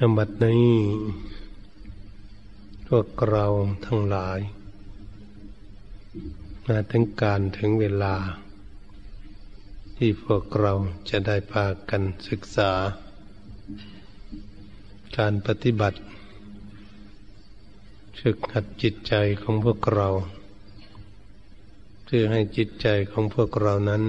[0.00, 0.70] อบัดนี้
[2.88, 3.46] พวกเรา
[3.86, 4.38] ทั้งหลาย
[6.66, 8.14] มาถึงการถึงเวลา
[9.96, 10.72] ที่พวกเรา
[11.10, 12.72] จะได้พากันศึกษา
[15.18, 15.98] การปฏิบัติ
[18.20, 20.08] ฝึกหัดจิตใจของพวกเรา
[22.04, 24.02] เพื่อให้จิตใจของพวกเรานั้น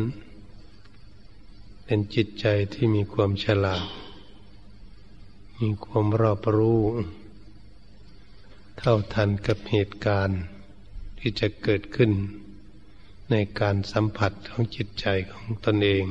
[1.86, 4.06] เป็นจิตใจที่มีความฉลาด
[5.63, 6.81] มีความรอบรู้
[8.77, 10.41] เท่าทันกับเหตุการณ์
[11.19, 12.11] ที่จะเกิดขึ้น
[13.31, 16.05] ในการสัมผัสของจิตใจของตนเอง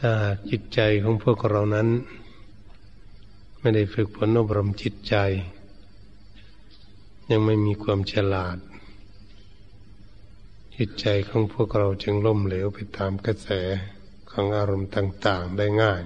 [0.00, 0.12] ถ้า
[0.50, 1.88] จิตใจของพวกเรานั้น
[3.60, 5.16] ไม่ได้ฝึกฝนอบรมจิตใจ
[7.30, 8.58] ยังไม่มีความฉลาด
[10.76, 13.48] จิตใจของพวกเราจึงล่มเหลวไปตามกระแส
[14.30, 16.02] ของอารมณ์ต่าง ๆ ได้ง่าย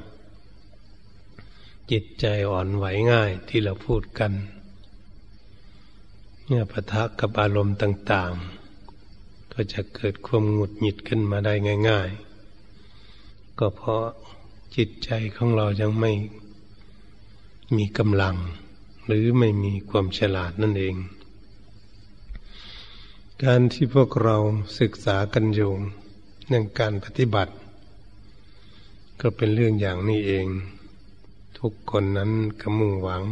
[1.90, 4.32] จิตใจอ่อนไหวง่ายที่เราพูดกัน
[6.46, 8.32] เมื่อปะทะกับอารมณ์ต่าง
[8.92, 11.54] ๆ ก็จะเกิดความหงุดหงิดขึ้นมาได้
[11.88, 12.10] ง่าย
[12.84, 14.04] ๆ ก็เพราะ
[14.76, 16.12] จิตใจของเรายังไม่
[17.76, 18.36] มีกำลัง
[19.06, 20.96] หรือไม่มีความฉลาดนั่นเอง
[23.44, 24.36] การที่พวกเรา
[24.80, 25.72] ศึกษากันอยู่
[26.46, 27.52] เรื่องการปฏิบัติ
[29.20, 30.46] ก็เป็นเรื่องอย่างนี้เอง
[31.62, 33.22] ทุกคนนั้นก็มุ่งหวัง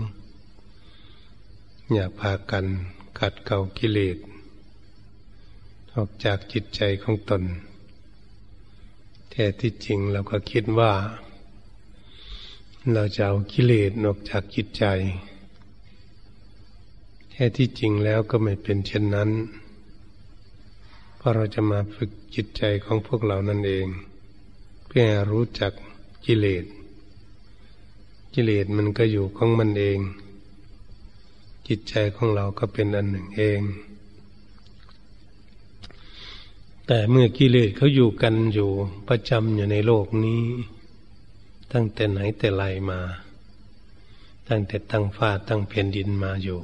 [1.93, 2.65] อย่าพากัน
[3.19, 4.19] ขัดเกลากิเลส
[5.95, 7.43] ออกจากจิตใจของตน
[9.31, 10.93] แต่ที่จริงเราก็คิดว่า
[12.93, 14.85] เราจะเอากิเลสออกจากจิตใจ
[17.31, 19.31] แท้ที่จริงแล้วก็ไม่เป็นเช่นนั้น
[21.17, 23.87] เพราะเราจะมาฝึกจิตใจของพวกเรานั่นเอง
[24.87, 25.73] เพื่อรู้จัก
[26.27, 26.67] กิเลส
[28.39, 29.99] กิเลสมันก็อยู่ของมันเอง
[31.69, 33.61] จิตใจของเราก็เป็นอันหนึ่งเอง
[36.87, 38.71] แต่เมื่อกิเลสเขาอยู่กันอยู่
[39.09, 40.43] ประจำอยู่ในโลกนี้
[41.73, 43.01] ตั้งแต่ไหนแต่ไรมา
[44.49, 46.61] ตั้งแต่ตั้งฟ้าตั้งแผ่นดินมาอยู่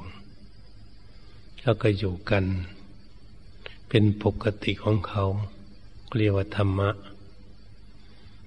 [1.61, 2.45] แล้วก็อยู่กัน
[3.89, 5.25] เป็นปกติของเขา
[6.17, 6.91] เรียกว่าธรรมะ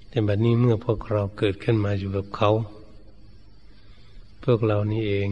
[0.10, 2.52] แต่บัดนี้เมื่อพวกเราเกิดขึ้นมาอยู่กับเขา
[4.50, 5.30] พวกเรานี่เอง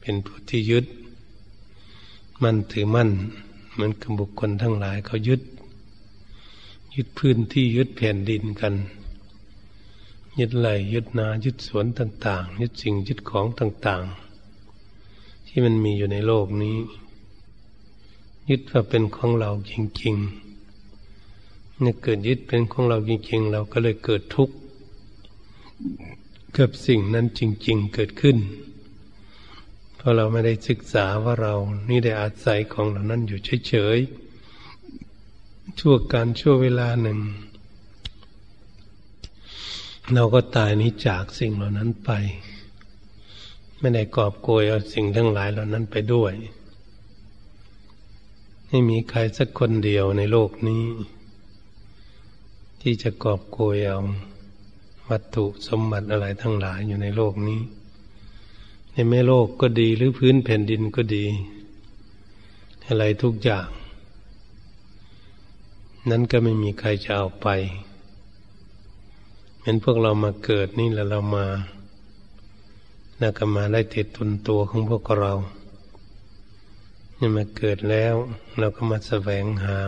[0.00, 0.86] เป็นผู้ที่ยึด
[2.42, 3.10] มั่นถือมั่น
[3.72, 5.42] เหมือนกับบุคคลทั้งหลายเขายึด
[6.94, 8.74] ยึดพื้นที่ยึดแผ่นดินกัน
[10.38, 14.04] ยึดไหลยึดนายึดสวนต่าง ๆ ยึดสิ่งยึดของต่าง
[14.76, 16.76] ๆ ที่มันมีอยู่ในโลกนี้
[18.50, 19.72] ยึดว่าเป็นของเราจ
[20.02, 24.54] ริงๆเนี่ยเกิดยึดเป็นของเราจริง ๆ เราก็เลยเกิดทุกข์
[26.58, 28.38] กับสิ่งนั้นจริง ๆเกิดขึ้น
[29.96, 31.54] เพราะเราไม่ได้ศึกษาว่าเรา
[31.88, 37.18] นี่ได้อาศัยของเหล่านั้นอยู่เฉยๆชั่วการชั่วเวลาหนึ่ง
[40.14, 42.10] เราก็ตายนี้จากสิ่งเหล่านั้นไป
[43.78, 46.32] ไม่ได้กอบโกยเอาสิ่งทั้งหลายเหล่านั้นไปด้วย
[48.68, 50.84] ไม่มีใครสักคนเดียวในโลกนี้
[52.80, 54.00] ที่จะกอบโกยเอา
[55.10, 57.60] วัตถุสมบัติอะไรทั้งหลายอยู่ในโลกนี้
[58.92, 61.26] ในแม่โลกก็ดีหรือพื้นแผ่นดินก็ดี
[62.86, 63.68] อะไรทุกอย่าง
[66.10, 67.48] นั้นก็ไม่มีใครจะเอาไป
[69.58, 71.46] เหมือนพวกเรามาเกิดนี่แล้วเรามา
[73.20, 75.32] นักมาได้ติดตุนตัวของพวกเรา
[77.16, 78.14] เนี่ยมาเกิดแล้ว
[78.58, 79.78] เราก็มาแสวงหา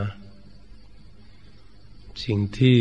[2.25, 2.79] สิ่งที่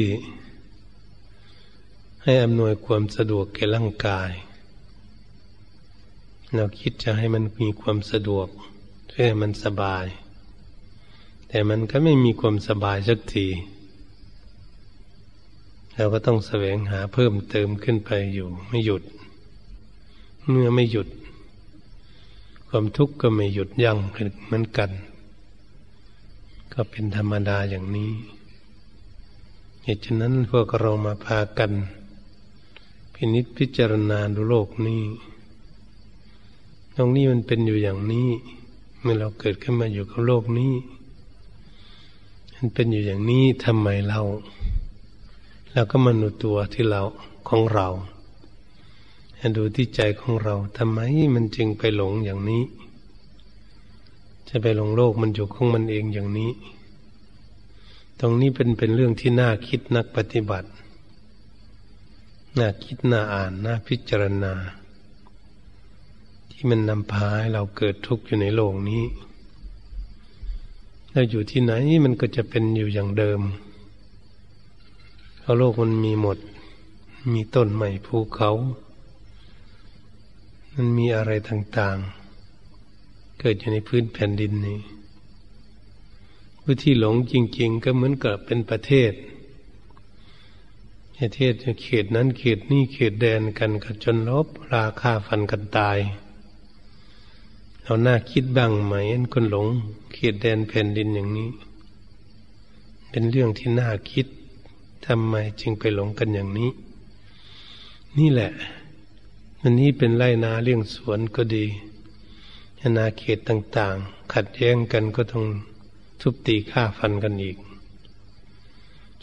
[2.25, 4.31] ให้อำนวยความสะดวกแก่ร่างกาย
[6.55, 8.47] เราคิดจะให้มันมีความสะดวก
[9.07, 10.05] เพื่อมันสบาย
[11.47, 13.47] แต่มันก็ไม่มีความสบายสักที
[15.95, 19.03] เราก็ต้องแสวงหาเพิ่มเติมขึ้นไปอยู่ ไม่หยุด
[20.49, 21.07] เมื่อไม่หยุด
[22.67, 23.97] ความทุกข์ก็ไม่หยุดยั้ง
[24.45, 24.91] เหมือนกัน
[26.73, 28.11] ก็เป็นธรรมดาอย่างนี้
[29.83, 31.71] เหตุฉะนั้นพวกเรามาพากัน
[33.25, 35.03] พินิษพิจารณาดูโลกนี้
[36.95, 38.27] ตรงนี้มันเป็นอยู่อย่างนี้
[39.01, 40.73] เมื่อเราเกิดขึ้นมาอยู่กับโลกนี้
[42.55, 44.21] มันเป็นอยู่อย่างนี้ทำไมเรา
[45.73, 47.01] เราก็มาดูตัวที่เรา
[47.49, 47.87] ของเรา
[49.57, 50.99] ดูที่ใจของเราทำไม
[51.35, 52.63] มันจึงไปหลงอย่างนี้
[54.49, 56.51] จะไปหลงโลกมันอยู่ของมันเองอย่างนี้
[58.19, 60.69] ตรงนี้เป็นเป็นเรื่องที่น่าคิดนักปฏิบัติ
[62.59, 64.53] น่าคิดน่าอ่านน่าพิจารณา
[66.51, 69.03] ที่มันนำพาให้เราเกิดทุกข์อยู่ในโลกนี้
[71.11, 71.73] เราอยู่ที่ไหน
[72.05, 73.41] มันก็จะเป็นอยู่อย่างเดิม
[75.39, 76.37] เพราะโลกมันมีหมด
[77.33, 78.51] มีต้นไม้ภูเขา
[80.73, 84.79] มันมีอะไรต่างๆ เกิดอยู่ในพื้นแผ่นดินนี้
[86.61, 89.13] ผู้ที่หลงจริง ๆ ก็เหมือนกับเป็นประเทศ
[91.35, 95.97] เทศเขตนั้นเขตนี้เขตแดนกันกันจนลบราคาฟันกันตาย
[97.81, 98.93] เราหน้าคิดบ้างไหม
[99.33, 99.67] คนหลง
[100.13, 101.49] เขตแดนแผ่นดินอย่างนี้
[103.09, 104.27] เป็นเรื่องที่น่าคิด
[105.05, 106.71] ทำไมจึงไปหลงกันอย่างนี้
[108.17, 108.51] นี่แหละ
[109.61, 111.65] อันนี้เป็นไรนาเลี้ยงสวนก็ดี
[112.97, 115.45] นาเขตต่าง ๆ ขัดแย้งกันก็ต้อง
[116.21, 117.57] ทุบตีฆ่าฟันกันอีก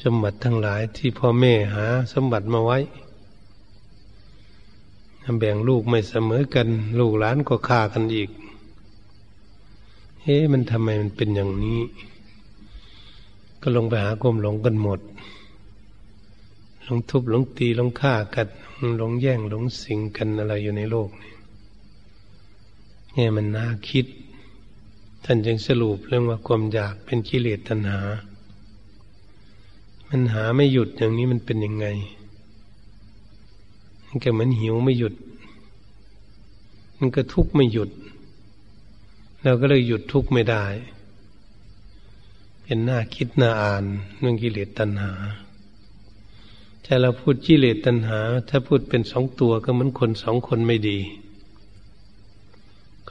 [0.02, 2.78] สมบัติทั้งหลายที่พ่อแม่หาสมบัติมาไว้
[5.38, 6.68] แบ่งลูกไม่เสมอกัน
[6.98, 8.30] ลูกหลานก็ฆ่ากันอีก
[10.22, 11.80] เฮ้มันทำไมมันเป็นอย่างนี้
[13.62, 15.00] ก็ลงไปหากลมหลงกันหมด
[16.84, 18.48] หลงทุบหลงตีหลงฆ่ากัน
[18.98, 21.32] หลงแย่งหลงสิงกันอะไรอยู่ในโลกนี่
[23.14, 24.06] เนี่ยมันน่าคิด
[25.24, 28.00] ท่านจึงสรุปเรื่องว่าความอยากเป็นกิเลสตัณหา
[30.12, 31.86] มันหาไม่หยุดอย่างนี้มันเป็นยังไง
[34.06, 35.14] มันก็เหมือนหิวไม่หยุด
[36.98, 37.90] มันก็ทุกข์ไม่หยุด
[39.42, 40.64] เราก็เลยหยุดทุกข์ไม่ได้
[42.62, 43.84] เป็นหน้าคิดหน้าอ่าน
[44.18, 45.12] เรื่องกิเลสตัณหา
[46.82, 50.98] แต่เราพูดกิเลสตัณหา ถ้าพูดเป็นสองตัวก็เหมือนคนสองคนไม่ดี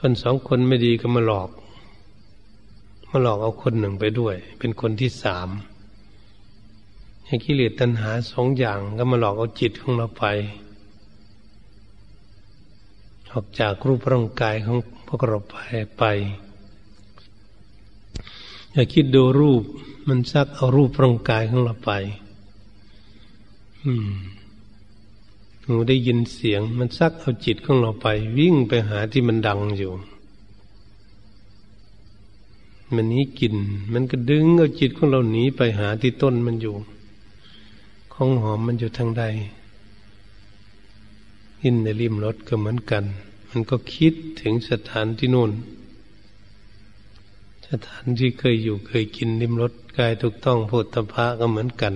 [0.10, 1.50] นสองคนไม่ดีก็มาหลอก
[3.10, 5.48] มาหลอกเอาคนหนึ่งไปด้วย เป็นคนที่สาม
[7.30, 10.24] ให้กิเลสตัณหาสองอย่างก็มาหลอกเอาจิตของเราไป
[13.32, 15.56] ออกจากรูปร่างกายของพวกเราไป
[15.98, 16.04] ไป
[18.72, 19.62] อย่าคิดดูรูป
[20.08, 21.90] มันซักเอารูปร่างกายของเราไป
[25.66, 28.06] หูได้ยินเสียง มันซักเอาจิตของเราไป
[28.38, 29.92] วิ่งไปหาที่มันดังอยู่
[32.94, 33.54] มันนี้กิน
[33.92, 36.76] มันก็ดึงเอาจิตของเราหนีไปหาที่ต้นมันอยู่
[38.22, 39.24] ของหอมมันอยู่ทางใด
[41.62, 43.04] ยินในริมรถก็เหมือนกัน
[43.50, 45.50] มันก็คิดถึงสถานที่นู่น
[47.68, 51.94] สถานที่เคยอยู่เคยกินริมรถกายถูกต้องโพธพะก็เหมือนกัน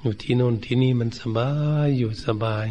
[0.00, 1.50] อยู่ที่โน่นที่นี่มันสบา
[1.86, 2.68] ยอยู่สบาย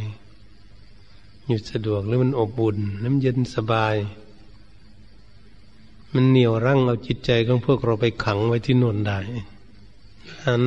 [1.47, 3.95] อยู่สะดวกแล้วมันอบอุ่นน้ำเย็นสบาย
[6.13, 9.19] มันเหนียวรั้งเอาจิตใจของพวกเราไปขังไว้ที่โน่นได้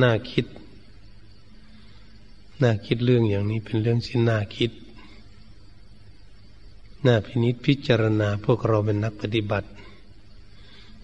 [0.03, 0.45] น่าคิด
[2.63, 4.71] น่าคิดเรื่องอย่างนี้เป็นเรื่องที่น่าคิด
[7.05, 9.67] น่าพินิจพิจารณาพวกเราเป็นนักปฏิบัติ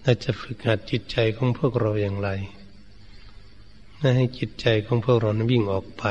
[0.04, 2.28] น่าจะฝึกหัดจิตใจของพวกเราอย่างไร
[4.00, 6.04] น่าให้จิตใจของพวกเรานั้นวิ่งออกไป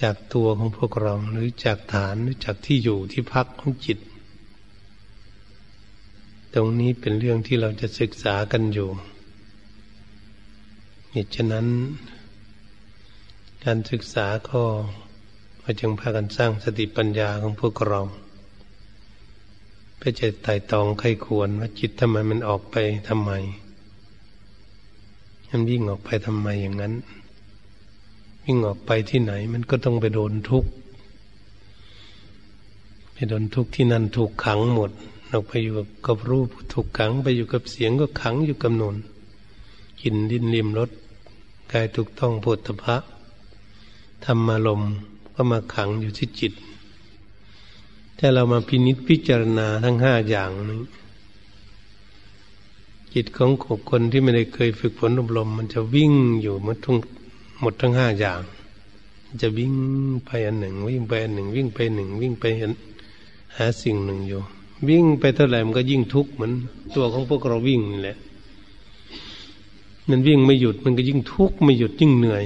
[0.00, 3.98] จากตัวของพวกเราหรือจากฐานหรือจากที่อยู่ที่พักของจิต
[6.54, 8.88] ตรงนี้เป็นเรื่องที่เราจะศึกษากันอยู่
[11.10, 11.66] เหตุฉะนั้น
[13.70, 14.62] การศึกษาก็
[15.80, 18.00] จึงพากันสร้างสติปัญญาของพวกเรา
[19.96, 22.76] เพื่อจะไต่ตองไข้ควรว่าจิตทำไมมันออกไป
[23.08, 23.30] ทำไม
[25.50, 26.94] มันวิ่งออกไปทำไมอย่างนั้น
[28.44, 30.70] วิ่งออกไปที่ไหน มันก็ต้องไปโดนทุกข์
[33.14, 34.90] ไปโดนทุกข์ที่นั่นถูกขังหมด
[35.30, 35.72] ออกไปอยู่
[36.06, 38.96] กับรูปถูกขัง ไปอยู่กับเสียงก็ขังอยู่กับนน
[40.00, 40.90] กินดินริมรถ
[41.72, 42.96] กายถูกต้องโพธพะ
[44.24, 44.82] ธรรมารม
[45.34, 46.52] ก็มาขังอยู่ที่จิต
[48.18, 50.80] ถ้าเรามาพินิจพิจารณาทั้งห้าอย่างนี้
[53.14, 53.50] จิตของ
[53.90, 56.96] คนที่ไม่ได้เคยฝึกฝนอบรม มันจะวิ่งอยู่หมดทั้ง
[57.60, 58.40] หมดทั้งห้าอย่าง
[59.42, 59.72] จะวิ่ง
[60.26, 62.72] ไปอันหนึ่ง วิ่งไปอันหนึ่ง วิ่งไปหนึ่ง วิ่งไปเห็น
[63.56, 64.40] หาสิ่งหนึ่งอยู่
[64.88, 66.52] วิ่งไปเท่าไหร่มันก็ยิ่งทุกข์เหมือน
[66.94, 68.16] ตัวของพวกเราวิ่งนี่แหละ
[70.08, 72.44] มันวิ่งไม่หยุดมันก็ยิ่งทุกข์ไม่หยุดยิ่งเหนื่อย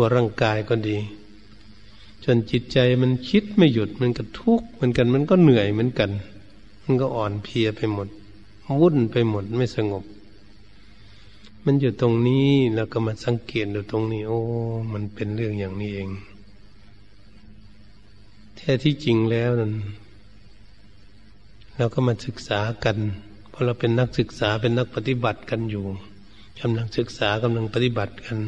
[0.00, 0.96] ตัวร่างกายก็ดี
[2.24, 6.10] จนจิตใจมันคิดไม่หยุดมันก็ทุกข์เหมือนกันมันก็เหนื่อยเหมือนกัน
[6.84, 8.08] มันก็อ่อนเพลียไปหมด
[8.80, 10.04] วุ่นไปหมดไม่สงบ
[11.64, 14.38] มันอยู่ตรงนี้แล้วก็มาสังเกตดูตรงนี้ โอ้
[14.92, 16.10] มันเป็นเรื่องอย่างนี้เอง
[18.56, 19.72] แท้ที่จริงแล้วนั้น
[21.76, 22.96] เราก็มาศึกษากัน
[23.50, 25.84] เพราะเราเป็นนักศึกษาเป็นนักปฏิบัติกันอยู่
[26.60, 28.38] กำลังศึกษากำลังปฏิบัติกัน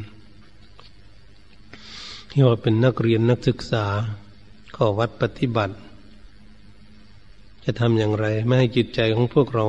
[2.30, 3.84] ที่ว่าเป็นนักเรียนนักศึกษา
[4.74, 5.74] ข้อวัดปฏิบัติ
[7.64, 9.66] จะทำอย่างไร ไม่ให้จิตใจของพวกเรา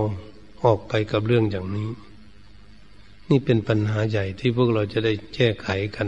[0.64, 1.90] ออกไปกับเรื่องอย่างนี้
[3.30, 6.08] นี่เป็นปัญหาใหญ่ที่พวกเราจะได้แก้ไขกัน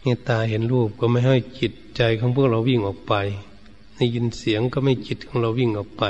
[0.00, 3.14] เมตตาเห็นรูปก็ไม่ให้จิตใจของพวกเราวิ่งออกไป
[3.96, 6.04] ได้ยินเสียงก็ไม่จิตของเราวิ่งออกไป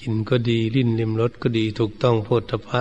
[0.00, 2.80] กินก็ดีลิ้นลิมรสก็ดีถูกต้องโพธพะ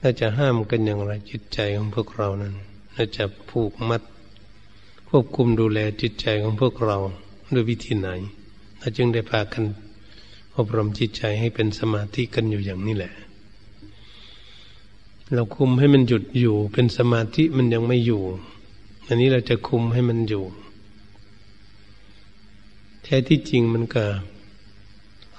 [0.00, 2.54] เราจะห้ามกันอย่างไรจิตใจของพวกเรานั้น
[2.94, 4.02] เราจะผูกมัด
[5.08, 6.98] ควบคุมดูแลจิตใจของพวกเรา
[7.54, 8.08] ด้วยวิธีไหน
[8.78, 9.64] เราจึงได้พากัน
[10.56, 13.12] อบรมจิตใจให้เป็นสมาธิกันอยู่อย่างนี้แหละ
[15.34, 18.22] เราคุมให้มันหยุดอยู่ เป็นสมาธิมันยังไม่อยู่
[19.06, 20.44] อันนี้เราจะคุมให้มันอยู่
[23.02, 24.04] แท้ที่จริงมันก็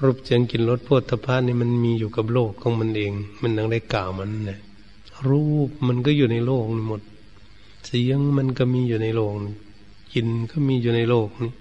[0.03, 4.59] รูปเสียงกินรสโพธพานี่มันมีอยู่กับโลกของมันเอง มันนังได้กล่าวมันเนี่ย
[5.27, 7.01] รูปมันก็อยู่ในโลกหมด
[7.85, 9.33] เสียงมันก็มีอยู่ในโลก
[10.13, 11.51] กินก็มีอยู่ในโลกนี้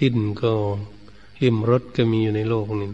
[0.00, 0.50] ลิ้นก็
[1.42, 2.88] ลิ่มรสก็มีอยู่ในโลกนี้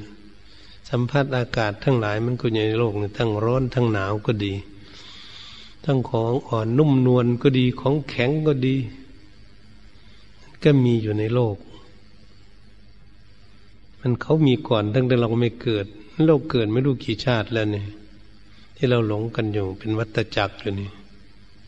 [0.89, 4.55] สัมผัสอากาศทั้งหลายมันก็อยู่ในโลกนี้ทั้งร้อนทั้งหนาวก็ดี
[5.85, 8.77] ทั้งของอ่อนนุ่มนวลก็ดีของแข็งก็ดี
[10.63, 11.57] ก็มีอยู่ในโลก
[14.05, 15.87] มันเขามีก่อนตั้งแต่เราไม่เกิด
[16.27, 17.87] เราเกิดไม่รู้กี่ชาติแล้วเนี่ย
[18.77, 20.91] ที่เราหลงกันอยู่เป็นวัฏจักรอยู่นี่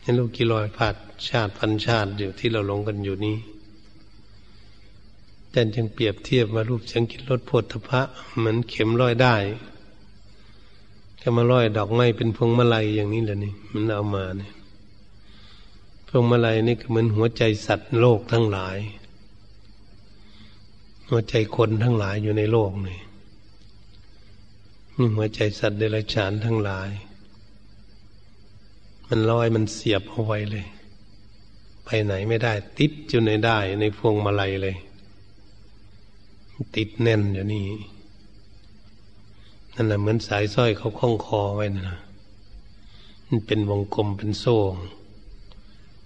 [0.01, 0.95] ให้ลูกกี่ร้อยพัด
[1.29, 3.37] ชาติพันชาติอยู่ที่เราหลงกันอยู่นี้
[5.51, 8.01] แต่จึงเปรียบเทียบมารูปเสียงกินรสโพธพะ
[8.37, 9.35] เหมือนเข็มร้อยได้
[11.17, 14.51] แค่มาร้อยดอกไม้เป็นพวงมาลัยอย่างนี้แหละนี่มันเอามาเนี่ย
[16.07, 18.77] พวงมาลัยนี่ก็เหมือนหัวใจสัตว์โลกทั้งหลาย
[21.09, 22.99] หัวใจคนทั้งหลายอยู่ในโลกนี่
[24.95, 26.89] มีหัวใจสัตว์เดรัจฉานทั้งหลาย
[29.07, 30.65] มันลอยมันเสียบเอาไว้เลย
[31.85, 34.75] ไปไหนไม่ได้ ติดอยู่ในได้ในพวงมาลัยเลย
[36.75, 37.65] ติดแน่นอยู่นี่
[39.73, 41.97] นั่นแหละเหมือนสายสร้อยเขาคล้องคอไว้นะ
[43.27, 44.57] มันเป็นวงกลมเป็นโซ่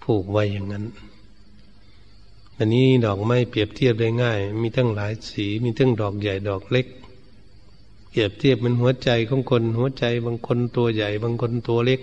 [0.02, 0.84] ผูกไว้อย่างนั้น
[2.62, 6.86] อันนี้ดอกไม้เปรียบเทียบได้ง่าย มีทั้งหลายสี มีทั้งดอกใหญ่ดอกเล็ก
[8.08, 12.00] เปรียบเทียบมันหัวใจของคน หัวใจบางคนตัวใหญ่ บางคนตัวเล็ก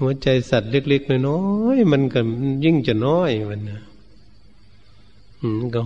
[0.00, 1.40] หัวใจสัตว์เล็กๆน้อ
[1.76, 2.20] ยๆมันก็
[2.64, 3.82] ยิ่งจะน้อยมันนะ
[5.74, 5.80] ก็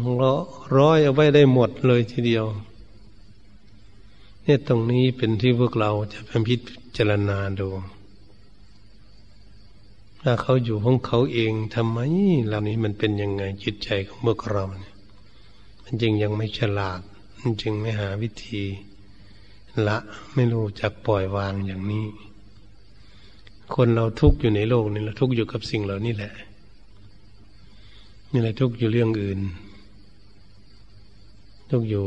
[0.78, 2.44] ร้อยเอาไว้ได้หมดเลยทีเดียว
[4.42, 6.18] เนี่ยตรงนี้เป็นที่พวกเราจะ
[6.48, 6.56] พิ
[6.96, 7.68] จารณาดู
[10.26, 11.98] ถ้าเขาอยู่ของเขาเองทำไม
[12.46, 14.94] เหล่านี้มันเป็นยังไงจิตใจของพวกเราเนี่ย
[15.84, 17.00] มันจึงยังไม่ฉลาด
[17.40, 18.62] มันจึงไม่หาวิธี
[19.86, 19.96] ละ
[20.34, 22.06] ไม่รู้จักปล่อยวางอย่างนี้
[23.74, 26.32] คนเราทุกข์อยู่ในโลกนี่เราทุกข์อยู่กับสิ่งเหล่านี้แหละ
[28.32, 29.40] นี่แหละทุกข์อยู่เรื่องอื่น
[31.70, 32.06] ทุกข์อยู่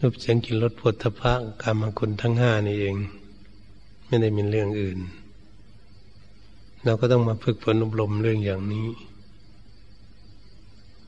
[0.00, 1.32] รูปเสียงกินรสผลทพะ
[1.62, 2.96] กรรมคุณทั้งห้านี่เอง
[4.06, 5.00] ไม่ได้มีเรื่องอื่น
[6.84, 8.88] เราก็ต้องมาฝึกฝนอบรมเรื่องอย่างนี้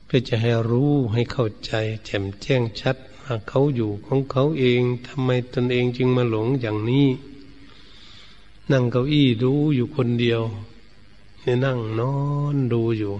[0.05, 1.73] เพื่อจะให้รู้ให้เข้าใจ
[2.05, 7.07] แจ่มแจ้งชัดว่าเขาอยู่ของเขาเองทำไมตนเองจึงมาหลงอย่างนี้
[8.71, 10.41] นั่งเก้าอี้ดูอยู่คนเดียว
[11.41, 12.15] เนี่ยนั่งนอ
[12.53, 13.13] นดูอยู่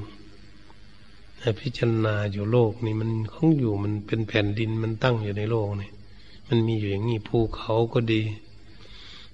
[1.60, 5.89] พิจารณาอยู่โลกนี่มันของอยู่มันเป็นแผ่นดินมันตั้งอยู่ในโลกนี่
[6.48, 8.22] มันมีอยู่อย่างนี้ภูเขาก็ดี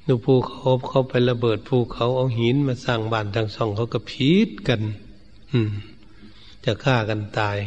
[0.07, 4.81] ดูภูเขาเขาไประเบิดภูเขาเอาหินมาสร้างบ้านทางสองเขาก็พีดกัน
[5.51, 5.71] อืม
[6.65, 7.57] จะฆ่ากันตาย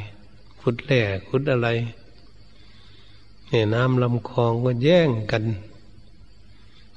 [0.61, 1.69] ขุดแหล่ขุดอะไร
[3.49, 5.45] เนี่ยน้ำลำคลองก็แย่งกัน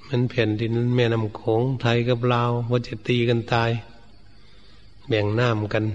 [0.08, 3.72] มันแผ่นดินแม่น้ำโขงไทยกับลาวว่าจะตีกันตาย
[5.08, 5.86] แบ่งน้ำกัน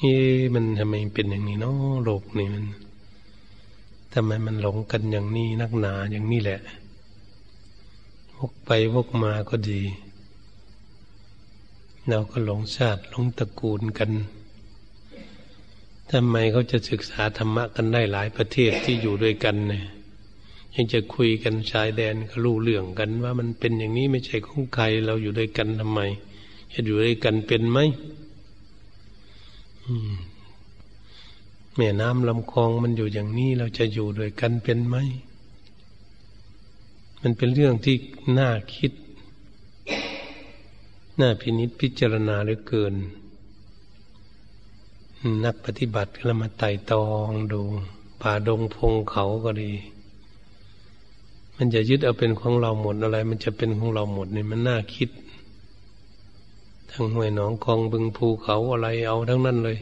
[0.00, 0.18] นี่
[0.54, 2.64] มันทำไมเป็นอย่างนี้เนาะโลกนี่มัน
[4.12, 6.60] ทำไมมันหลงกันอย่างนี้นักหนาอย่างนี้แหละ
[8.40, 9.82] วกไปวกมาก็ดี
[12.08, 14.10] เราก็หลงชาติหลงตระกูลกัน
[16.10, 19.84] ทำไมเขาจะศึกษาธรรมะกันได้หลายประเทศที่อยู่ด้วยกันเนี่ย
[20.74, 26.00] ยังจะคุยกันชายแดนก็รู้เรื่องกัน ว่ามันเป็นอย่างนี้ไม่ใช่ของใครเราอยู่ด้วยกันทำไม
[26.72, 27.78] จะอยู่ด้วยกันเป็นไหม
[31.76, 34.96] แม่น้ำลำคลองมันอยู่อย่างนี้เราจะอยู่ด้วยกันเป็นไหม
[37.22, 37.96] มันเป็นเรื่องที่
[38.38, 38.92] น่าคิด
[41.20, 42.94] น่าพินิจพิจารณาเหลือเกิน
[45.44, 47.60] นักปฏิบัติก็มาไต่ตองดู
[48.20, 49.72] ป่าดงพงเขาก็ดี
[51.56, 55.10] มันจะยึดเอาเป็นของเราหมดอะไร มันจะเป็นของเราหมดนี่มันน่าคิด
[56.90, 59.78] ทั้งห้วยหนองคลองบึงภูเขาอะไรเอาทั้งนั้นเลย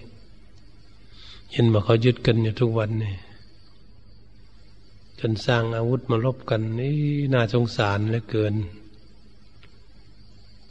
[1.53, 3.17] เห็นว่าเขายึดกันอยู่ทุกวันเนี่ย
[5.21, 6.99] จนสร้างอาวุธมาลบกันนี่
[7.33, 8.55] น่าสงสารเหลือเกิน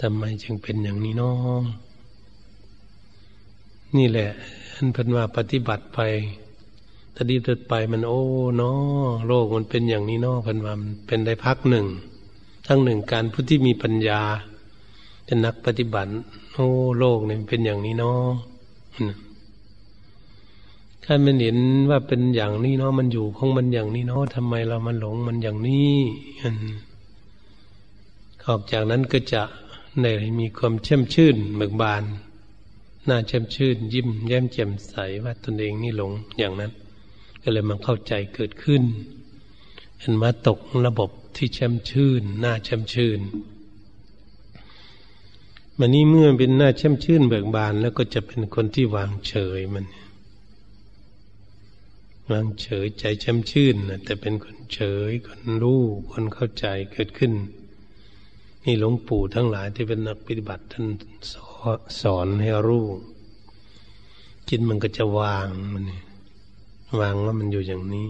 [0.01, 1.63] ทำไมจึงเป็นอย่างนี้น้อง
[3.97, 4.29] นี่แหละ
[4.73, 5.99] อันเพิ่นว่าปฏิบัติไป
[7.15, 8.21] ถ้าดีตดไปมันโอ้
[8.57, 11.85] เนาะโลกมันเป็นอย่างนี้เนาะเพิ่นว่ามันเป็นได้พักหนึ่ง
[12.67, 14.21] ทั้งหนึ่งการผู้ที่มีปัญญา
[15.25, 16.11] เป็นนักปฏิบัติ
[16.53, 16.67] โอ้
[16.99, 18.29] โลกนี่ยเป็นอย่างนี้เนาะ
[21.09, 21.57] ถ้ามันเห็น
[21.89, 25.95] ว่าเป็นอย่างนี้เนาะมันอยู่ของมันอย่างนี้เนาะทำไมเรามันหลงมันอย่างนี้
[28.47, 29.41] ออกจากนั้นก็จะ
[30.01, 30.05] ใน
[30.39, 32.03] มีความเช่มชื่นเบิกบาน
[33.07, 36.71] น่าเช่มชื่น ยิ้มแย้มแจ่มใสว่าตนเองนี่หลงอย่างนั้น
[37.41, 38.83] ก็เลยมาเข้าใจเกิดขึ้น
[39.99, 43.19] เห็นมาตกระบบที่แช่มชื่นน่าแช่มชื่น
[45.79, 49.85] มันนี้เมื่อเป็นหน้าแช่มชื่นเบิกบานแล้วก็จะเป็นคนที่วางเฉยมัน
[52.31, 54.79] วางเฉยใจช่มชื่นนะแต่เป็นคนเฉ
[55.09, 57.33] ยคนรู้คนเข้าใจเกิดขึ้น
[58.63, 60.85] นี่หลวงปู่ทั้งหลายที่เป็นนักปฏิบัติท่าน
[62.01, 62.85] สอนให้รู้
[64.49, 65.85] จิตมันก็จะวางมัน
[66.99, 68.07] วางว่ามันอยู่อย่างนี้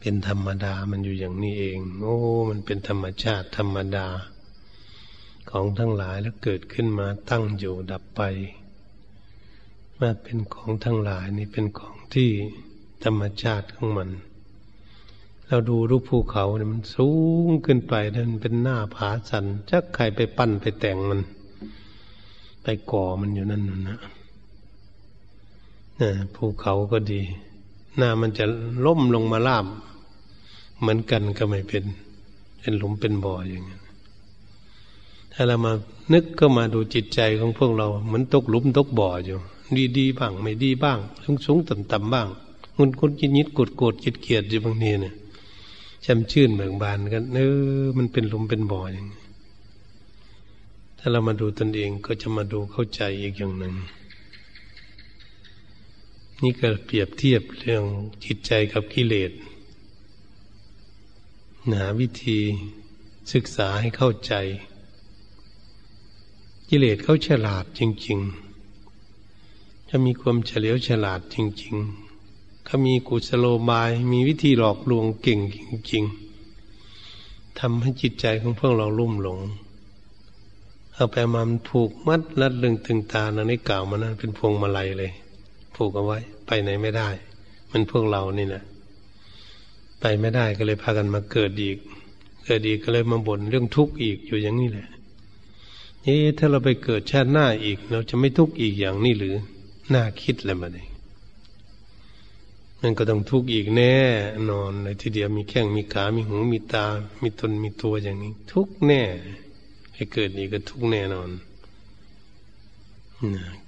[0.00, 2.16] เป็นธรรมดามันอยู่อย่างนี้เอง โอ้
[2.50, 4.06] มันเป็นธรรมชาติธรรมดา
[5.50, 8.20] ของทั้งหลายแล้วเกิดขึ้นมาตั้งอยู่ดับไป
[10.00, 12.30] มาเป็นของทั้งหลายนี่เป็นของที่
[13.04, 14.10] ธรรมชาติของมัน
[15.48, 17.08] เราดูรูปภูเขาเนี่ยมันสู
[17.46, 21.20] งขึ้นไปนั่นเป็นหน้าผาสันจักใครไปปั้นไปแต่งมัน
[22.62, 23.98] ไปก่อมันอยู่นั่นนะนะ
[26.34, 27.20] ภูเขาก็ดี
[27.96, 28.44] หน้ามันจะ
[28.86, 29.66] ล่มลงมาล่าบ
[30.80, 31.84] เหมือนกันก็ไม่เป็น
[32.60, 33.78] เป็นหลุมเป็นบ่ออย่างนี้
[35.32, 35.72] ถ้าเรามา
[36.12, 39.38] นึกก็มาดูจิตใจของพวกเรา เหมือนตกหลุมตกบ่ออยู่
[39.76, 42.28] ดีดีบ้าง ไม่ดีบ้าง สูงสูงต่ำต่ำบ้าง
[42.78, 45.14] งุนคุณยิดยิดกดกดจิตเกียดอยู่บางทีเนี่ย
[46.04, 47.38] ช่ำชื่นเบิกบานกันเอ
[47.82, 49.20] อมันเป็นลมเป็นบ่ออย่างนี้
[50.98, 53.74] ถ้าเรามาดูตนเองก็จะมาดูเข้าใจอีกอย่างหนึ่ง
[56.42, 57.84] นี่ก็เปรียบเทียบเรื่อง
[58.24, 59.32] จิตใจกับกิเลส
[61.70, 62.38] หาวิธี
[63.32, 64.32] ศึกษาให้เข้าใจ
[66.68, 68.18] กิเลสเขาฉลาดจริง
[69.04, 72.07] ๆ จะมีความเฉลียวฉลาดจริง ๆ
[72.70, 75.56] เขามีกุศโลบาย มีวิธีหลอกลวงเก่งจ
[75.92, 79.38] ริงๆทำให้จิตใจของพวกเราลุ่มหลง
[80.94, 85.12] เอาไปมันผูกมัดรัดเรื่องตึงตานะนี่กล่าวมานั้นเป็นพวงมาลัยเลย
[85.74, 87.08] ผูกเอาไว้ ไปไหนไม่ได้
[87.70, 88.62] มันพวกเรานี่นะ
[90.00, 91.76] ไปไม่ได้ก็เลยพากันมาเกิดอีก
[92.44, 94.86] เกิดอีกก็เลยมาบ่นเรื่องทุกข์อีกอยู่อย่างนี้แหละ
[96.04, 99.34] เอ๊ถ้าเราไปเกิดชาติหน้าอีก เราจะไม่ทุกข์อีกอย่างนี้หรือ
[99.94, 100.86] น่าคิดเลยมาเลย
[102.82, 103.96] มันก็ต้องทุกข์อีกแน่
[104.50, 106.84] นอนเลยทีเดียวมีแข้งมีขามีหูมีตา
[107.22, 109.02] มีตนมีตัวอย่างนี้ ทุกแน่
[109.94, 111.30] ให้เกิดอีกก็ทุกแน่นอน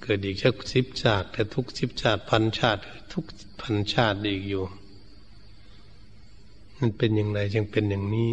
[0.03, 2.81] เกิดอีกแค่สิบชาติแต่ทุกสิบชาติพันชาติ
[3.12, 3.25] ทุก
[3.61, 4.64] พันชาติอีกอยู่
[6.79, 8.33] มันเป็นอย่างไรจึงเป็นอย่างนี้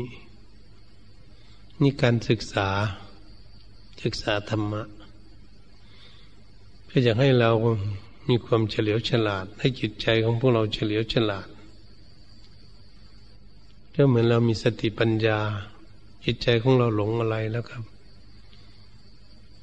[1.81, 2.67] นี่การศึกษา
[4.03, 4.83] ศึกษาธรรมะ
[6.85, 7.51] เพื่อจะให้เรา
[8.27, 11.47] มีความเฉลียวฉลาด ให้จิตใจของพวกเราเฉลียวฉลาด
[13.95, 15.39] ก็เหมือนเรามีสติปัญญา
[16.25, 17.83] จิตใจของเราหลงอะไรแล้วครับ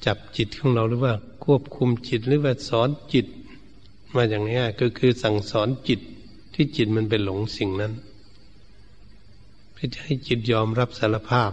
[0.05, 3.27] จับจิตของเราหรือว่า ควบคุมจิตหรือว่าสอนจิต
[4.14, 6.00] มาอย่างนี้ก็คือสั่งสอนจิต
[6.55, 7.92] ที่จิตมันเป็นหลงสิ่งนั้น
[9.72, 11.53] เพื่อให้จิตยอมรับสารภาพ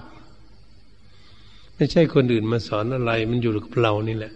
[1.75, 4.33] ไม่ใช่คนอื่นมาสอนอะไร มันอยู่กับเรานี่แหละ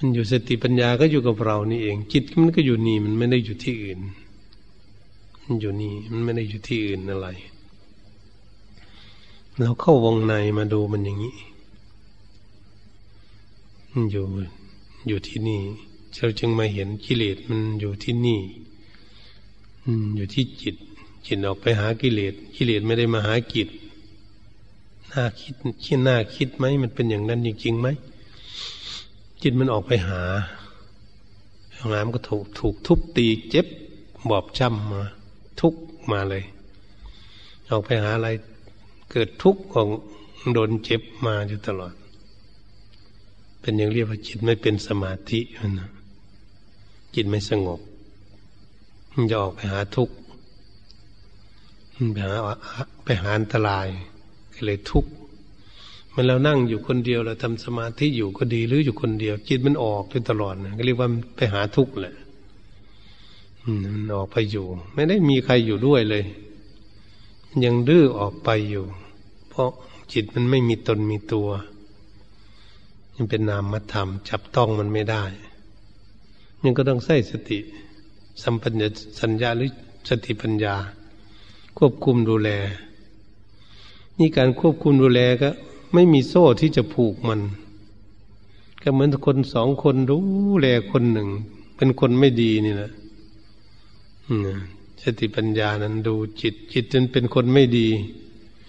[0.00, 4.00] มันอยู่สติปัญญาก็อยู่กับเรานี่เอง จิตมันก็อยู่นี่มันไม่ได้อยู่ที่อื่น
[5.44, 7.28] มันอยู่นี่มันไม่ได้อยู่ที่อื่นอะไร
[9.60, 11.36] เราเข้าวงในมาดูมันอย่างนี้
[13.92, 14.24] มันอยู่
[15.08, 15.60] อยู่ที่นี่
[16.16, 18.40] เราจึงมาเห็นกิเลสมันอยู่ที่นี่
[20.16, 20.76] อยู่ที่จิต
[21.26, 23.68] จิตออกไปหากิเลสกิเลสไม่ได้มาหาจิต
[25.12, 27.88] น่าคิดคิดน่าคิดไหมมันเป็นอย่างนั้นจริงๆไหม
[29.42, 30.20] จิตมันออกไปหา
[31.76, 33.66] ห้องน้ำก็ถูกถูกทุบตีเจ็บ
[34.30, 35.02] บอบช้ำมา
[35.60, 35.74] ทุก
[36.12, 36.44] มาเลย
[37.70, 38.28] ออกไปหาอะไร
[39.10, 39.88] เกิดทุกข์ของ
[40.52, 41.94] โดนเจ็บมาอยู่ตลอด
[43.60, 45.40] เป็นอย่างเรียกว่าจิตไม่เป็นสมาธิ
[45.78, 45.90] นะ
[47.14, 47.80] จิตไม่สงบ
[49.12, 50.14] มันจะออกไปหาทุกข์
[52.12, 52.34] ไปหา
[53.04, 53.86] ไปหาอันตราย
[54.54, 55.10] ก็เลยทุกข์
[56.20, 62.14] มันเรานั่งอยู่คนเดียวเราทำสมาธิอยู่ก็ดีหรืออยู่คนเดียวจิตมันออกอยู่ตลอดนะก็เรียกว่าไปหาทุกข์แหละ
[63.94, 66.24] มันออกไปอยู่ ไม่ได้มีใครอยู่ด้วยเลย
[67.64, 68.84] ยังดื้อออกไปอยู่
[69.48, 69.70] เพราะ
[70.12, 71.48] จิตมันไม่มีตนมีตัว
[73.14, 75.24] มันเป็นนามธรรม จับต้องมันไม่ได้
[76.62, 77.58] ยังก็ต้องใส่สติ
[78.42, 78.82] สัมปัญญ
[79.20, 79.70] สัญญาหรือ
[80.08, 80.74] สติปัญญา
[81.78, 82.50] ควบคุมดูแล
[84.18, 85.50] นี่การควบคุมดูแลก็
[85.94, 87.40] ไม่มีโซ่ที่จะผูกมัน
[88.82, 90.18] ก็เหมือนคนสองคนดู
[90.58, 91.28] แลคนหนึ่ง
[91.76, 92.90] เป็นคนไม่ดีนี่แหละ
[95.02, 97.88] สติปัญญานั้นดูจิต จิตจนเป็นคนไม่ดี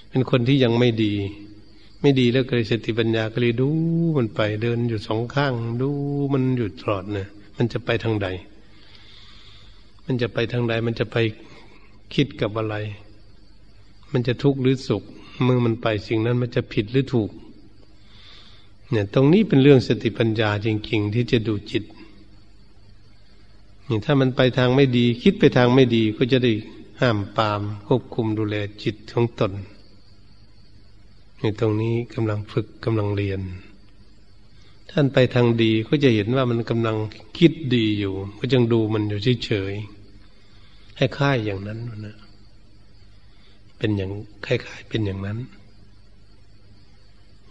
[0.10, 1.14] เป็นคนที่ยังไม่ดี
[2.02, 3.70] ไม่ดีแล้วก็เลยสติปัญญาก็เลยดู
[4.18, 5.90] มันไปเดินอยู่สองข้าง ดู
[6.34, 7.28] มันอยู่ตลอดเนี่ย
[7.58, 8.28] มันจะไปทางใด
[10.06, 11.18] มันจะไปทางใด มันจะไป
[12.14, 12.76] คิดกับอะไร
[14.12, 15.04] มันจะทุกข์หรือสุข
[15.46, 17.30] มื่อมันไปสิ่งนั้นมันจะผิดหรือถูก
[18.92, 21.84] เนี่ย ตรงนี้เป็นเรื่องสติปัญญาจริง ๆ ที่จะดูจิต
[23.88, 26.54] นี่ถ้ามันไปทางไม่ดี คิดไปทางไม่ดีก็จะได้
[27.02, 29.52] ห้ามปาม ควบคุมดูแลจิตของตน
[31.42, 33.42] นี่ตรงนี้กำลังฝึกกำลังเรียน
[34.92, 36.98] ท่านไปทางดีก็จะเห็นว่ามันกำลัง
[37.38, 42.16] คิดดีอยู่ ก็จึงดูมันอยู่เฉยๆให้ค่ายอย่างนั้นนะ
[43.80, 44.12] เป็นอย่าง
[44.46, 45.38] คล้ายๆเป็นอย่างนั้น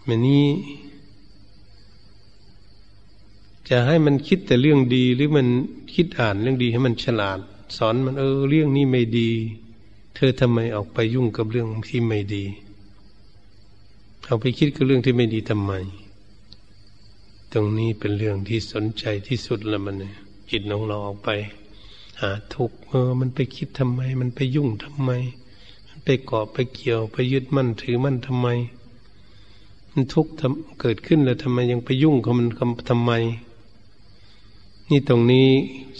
[0.07, 0.45] มันนี้
[3.69, 5.47] จะให้มันคิดแต่เรื่องดีหรือมัน
[5.93, 7.39] คิดอ่านเรื่องดีให้มันฉลาด
[7.77, 9.29] สอนมันเออเรื่องนี้ไม่ดี
[10.15, 12.43] เธอทำไมออกไปยุ่งกับเรื่องที่ไม่ดี
[14.25, 15.73] เอาไปคิดกับเรื่องที่ไม่ดีทำไม
[17.53, 19.95] ตรงนี้เป็นเรื่องที่สนใจที่สุดแล้วมัน
[20.49, 21.29] จิตของเราออกไป
[22.21, 25.11] หาทุกเออ มันไปคิดทำไม มันไปยุ่งทำไม
[26.03, 28.47] ไปเกาะไปเกี่ยวไปยึดมั่นถือมั่นทำไม
[29.91, 30.31] มันทุกข์
[30.81, 32.47] เกิดขึ้นแล้วทำไมยังไปยุ่งกับมัน
[32.89, 33.11] ทำไม
[34.89, 35.47] นี่ตรงนี้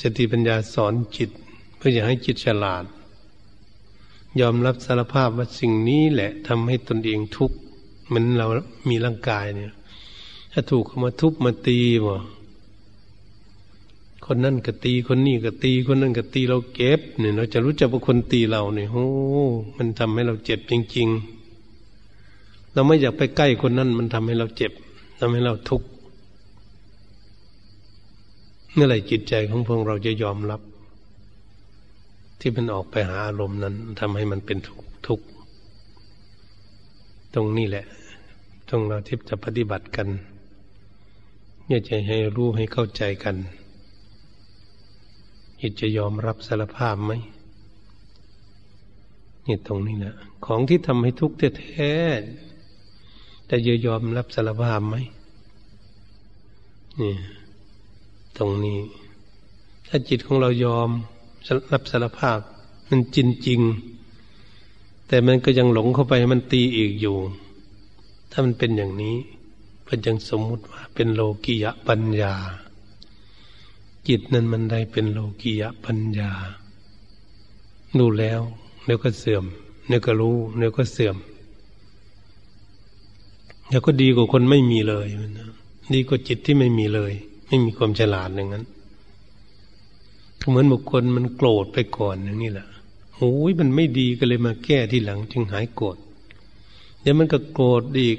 [0.02, 1.30] สติปัญญาสอนจิต
[1.78, 2.86] เพื่อจะให้จิตฉลาด
[4.40, 7.58] ยอมรับสารภาพว่าสิ่งนี้แหละทำให้ตนเองทุกข์
[8.08, 8.48] เหมือนเรา
[8.90, 9.74] มีร่างกายเนี่ย
[10.52, 12.16] ถ้าถูกเขามาทุบมาตีบ่
[14.32, 19.06] คนนั่นก็ตีคนนี้ก็ตี คนนั่นก็ตีเราเก็บเนี่ย เราจะรู้จักว่าคนตีเราเนี่ยโอ้
[19.78, 21.08] มันทำให้เราเจ็บจริง
[21.92, 24.72] ๆ เราไม่อยากไปใกล้คนนั้นมันทำให้เราเจ็บ
[25.20, 25.88] ทำให้เราทุกข์
[28.74, 30.62] เมื่อไรจิตใจของพวกเราจะยอมรับ
[32.40, 35.26] ที่มันออกไปหาอารมณ์นั้นทำให้มันเป็นทุกข์
[37.36, 37.86] ตรงนี้แหละ
[38.70, 40.08] ตรงเราที่จะปฏิบัติกัน
[41.68, 43.36] เนี่ยจะให้รู้ให้เข้าใจกัน
[45.60, 47.12] จิตจะยอมรับสารภาพไหม
[49.48, 54.96] นี่ตรงนี้นะของที่ทำให้ทุกข์แท้ๆแต่จะยอมรับสารภาพไหม
[57.02, 57.14] นี่
[58.38, 58.80] ตรงนี้
[59.88, 60.90] ถ้าจิตของเรายอม
[61.72, 62.40] รับสารภาพ
[62.90, 63.62] มันจริงจริง
[65.08, 67.18] แต่มันก็ยังหลงเข้าไปมันตีอีกอยู่
[68.32, 69.18] ถ้ามันเป็นอย่างนี้
[69.88, 72.34] ก็ยังสมมุติว่าเป็นโลกิยะปัญญา
[74.08, 76.32] จิตนั้นมันได้เป็นโลกิยะปัญญา
[78.00, 78.42] ดูแล้ว
[78.86, 79.46] เดี๋ยวก็เสื่อม
[79.88, 81.16] เดี๋ยวก็รู้เดี๋ยวก็เสื่อม
[83.68, 85.08] เดี๋ยวก็ดีกว่าคนไม่มีเลย
[85.94, 87.14] ดีกว่าจิตที่ไม่มีเลย
[87.48, 88.66] ไม่มีความฉลาดอย่างนั้น
[90.50, 92.68] เหมือนบุคคลมันโกรธไปก่อนอย่างนี้แหละ
[93.16, 95.98] โอ้ยมันไม่ดีก็เลยมาแก้ที่หลังจึงหายโกรธ
[97.02, 98.18] เดี๋ยวมันก็โกรธอีก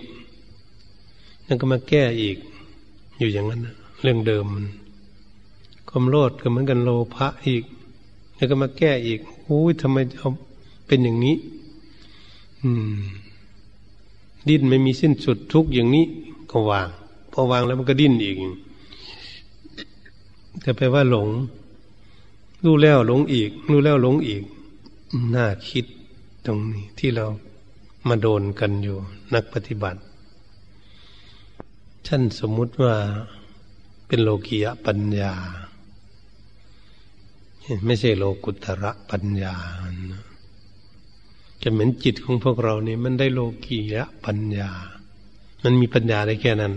[1.45, 2.37] แล้วก็มาแก้อีก
[3.19, 3.61] อยู่อย่างนั้น
[4.03, 4.67] เรื่องเดิมมัน
[5.91, 7.65] ความโลดก็เหมือนกันโลภะอีก
[8.37, 10.31] แล้วก็มาแก้อีกโอ้ยทำไมเอา
[10.87, 11.37] เป็นอย่างนี้
[12.63, 12.97] อืม
[14.49, 16.05] ดิ้นไม่มีสิ้นสุดทุกอย่างนี้
[16.51, 16.89] ก็วาง
[17.33, 18.37] พอวางแล้วมันก็ดิ้นอีก
[20.63, 21.29] แต่แปลว่าหลง
[22.65, 24.43] รู้แล้วหลงอีก รู้แล้วหลงอีก
[25.35, 25.87] น่าคิด
[26.47, 27.27] ตรงนี้ที่เรา
[28.09, 28.97] มาโดนกันอยู่
[29.35, 30.01] นักปฏิบัติ
[32.07, 32.95] ท่านสมมุติว่า
[34.07, 35.33] เป็นโลกียปัญญา
[37.87, 39.55] ไม่ใช่โลกุตระปัญญา
[41.63, 44.71] จะเหมือนจิตของพวกเรานี่มันได้โลกียะปัญญา
[45.63, 46.73] มันมีปัญญาได้แค่นั้น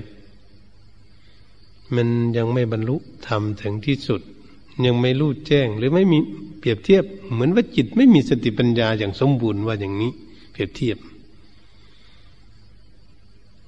[1.95, 2.95] มันยังไม่บรรลุ
[3.27, 4.21] ธรรมถึงที่สุด
[4.85, 6.17] ยังไม่รู้แจ้งหรือไม่มี
[6.59, 10.11] เปรียบเทียบ เหมือนว่าจิตไม่มีสติปัญญาอย่างสมบูรณ์ว่าอย่างนี้
[10.51, 10.97] เปรียบเทียบ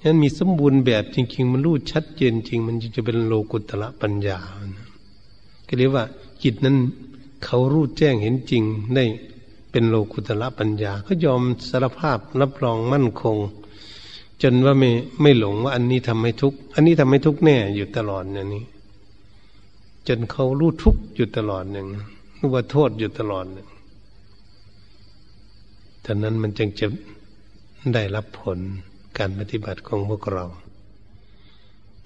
[0.04, 4.38] นั้นมีสมบูรณ์แบบจริง ๆ มันรู้ชัดเจนจริง มันจะเป็นโลกุตละปัญญา
[5.68, 6.04] ก็เรียกว่า
[6.44, 6.76] จิตนั้น
[7.44, 8.64] เขารู้แจ้งเห็นจริง
[8.96, 9.06] ได้
[9.72, 13.38] เป็นโลกุตละปัญญา ก็ยอมสารภาพรับรองมั่นคง
[14.42, 14.90] จนว่าไม่
[15.22, 18.66] ไม่หลงว่าอันนี้ทำให้ทุกข์อันนี้ทำให้ทุกข์แน่อยู่ตลอดอย่างนี้
[20.08, 21.88] จนเขารู้ทุกข์อยู่ตลอดหนึ่ง
[22.40, 23.68] รู้ว่าโทษอยู่ตลอดหนึ่ง
[26.06, 26.88] ท่านั้นมันจึงจะ
[27.94, 28.60] ได้รับผล
[29.18, 30.46] การปฏิบัติของพวกเรา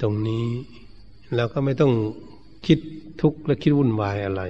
[0.02, 0.46] ตรงนี้
[1.36, 1.94] เราก็ไม่ต้อง
[2.68, 2.80] คิด
[3.22, 4.44] ทุกข์และคิดวุ่นวายอะไร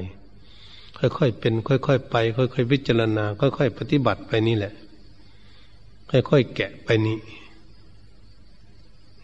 [0.99, 4.73] ค่อยๆเป็น ค่อยๆไป ค่อยๆวิจารณา ค่อยๆปฏิบัติไปนี่แหละ
[6.11, 7.17] ค่อยๆแกะไปนี่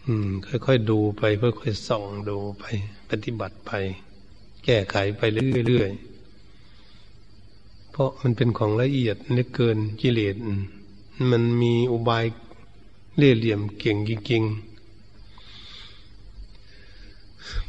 [0.06, 2.64] อืม ค่อยๆดูไป ค่อยๆส่องดูไป
[3.10, 3.70] ปฏิบัติไป
[4.64, 5.22] แก้ไขไป
[5.66, 6.00] เรื่อยๆ
[7.90, 10.34] เพราะมันเป็นของละเอียดเนือเกินกิเลส
[11.30, 12.24] มันมีอุบาย
[13.16, 14.66] เล่เหลี่ยมเก่งจริงๆ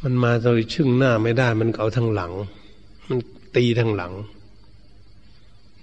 [0.02, 2.32] มันมาโดยชึ่งหน้าไม่ได้ มันเอาทางหลัง
[3.08, 3.18] มัน
[3.56, 4.12] ตีทางหลัง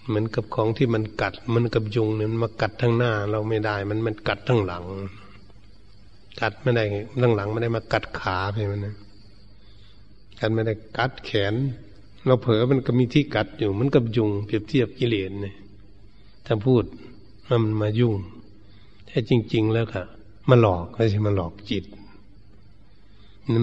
[0.07, 4.85] เหมือนกับของที่มันกัด มันกับยุงเนี่ยมันมากัดทางหน้า เราไม่ได้ มันมันกัดทางหลัง
[6.41, 6.83] กัดไม่ได้
[7.21, 8.95] ทางหลังไม่ได้มากัดขาไปมันนะ
[10.39, 11.53] กัดไม่ได้กัดแขน
[12.25, 15.55] เราเผลอมันก็มีที่กัดอยู่ มันกับยุงเปรียบเทียบกิเลสเนี่ย
[16.45, 16.83] ถ้าพูด
[17.49, 18.15] มันมายุ่ง
[19.05, 20.03] แต่จริง ๆ แล้วค่ะ
[20.49, 21.85] มาหลอกไม่ใช่มาหลอกจิต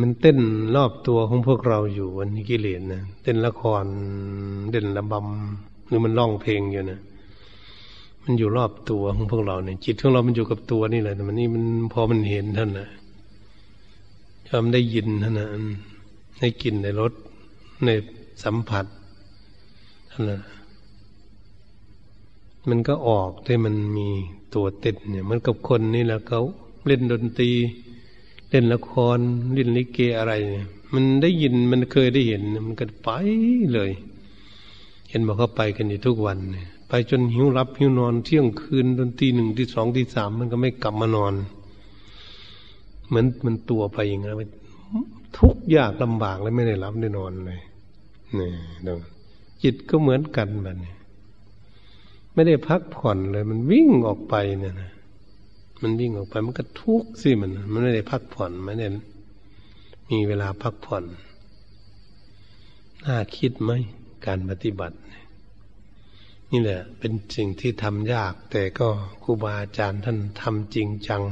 [0.02, 0.38] มันเต้น
[0.76, 3.84] รอบตัวของพวกเราอยู่วันนี้กิเลสนะเต้นละคร
[4.70, 7.00] เด่นระบำหรือมันร้องเพลงอยู่นะ
[8.24, 12.88] มันอยู่รอบตัวของพวกเราเนี่ย จิตของเรา มันอยู่กับตัวนี่แหละแต่มันนี่มันพอมันเห็นท่านนะ
[14.48, 15.48] ยอมได้ยินท่านนะ
[16.40, 17.12] ได้กลิ่นในรส
[17.84, 17.90] ใน
[18.44, 18.86] สัมผัส
[20.10, 20.40] ท่านนะ
[22.68, 24.08] มันก็ออกที่มันมี
[24.54, 26.40] ตัวต้นเนี่ย มันกับคนนี่แหละเขา
[26.86, 27.50] เล่นดนตรี
[28.52, 29.18] เล่นละคร
[29.52, 33.08] เล่นลิเกอะไรเนี่ยมันได้ยินมันเคยได้เห็นมันก็ไป
[33.74, 33.90] เลย
[35.10, 41.34] เห็นบอกเขาไปกันอยู่ทุกวันเนี่ยไปจนหิวรับหิวนอนเที่ยงคืนดนตีหนึ่งที่สองที่สามมันก็ไม่กลับมานอน
[43.08, 44.36] เหมือนมันตัวไปอย่างนั้น
[45.38, 47.60] ทุกยากลำบากแล้วไม่ได้รับได้นอนเลย
[48.38, 48.50] นี่
[48.86, 48.92] ดู
[49.62, 50.94] จิตก็เหมือนกันแบบนี้
[52.34, 54.90] ไม่ได้พักผ่อนเลย มันวิ่งออกไปเนี่ยนะ
[55.82, 58.86] มันวิ่งออกไปมันก็ทุกข์สิมัน มันไม่ได้พักผ่อนไม่ได้
[60.10, 61.04] มีเวลาพักผ่อน
[63.04, 63.70] น่าคิดไหม
[64.26, 64.96] การปฏิบัติ
[66.50, 68.88] นี่แหละ เป็นสิ่งที่ทำยาก แต่ก็
[69.22, 71.22] ครูบาอาจารย์ท่านทำจริงจัง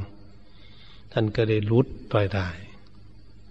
[1.12, 2.48] ท่านก็ได้รุดไปได้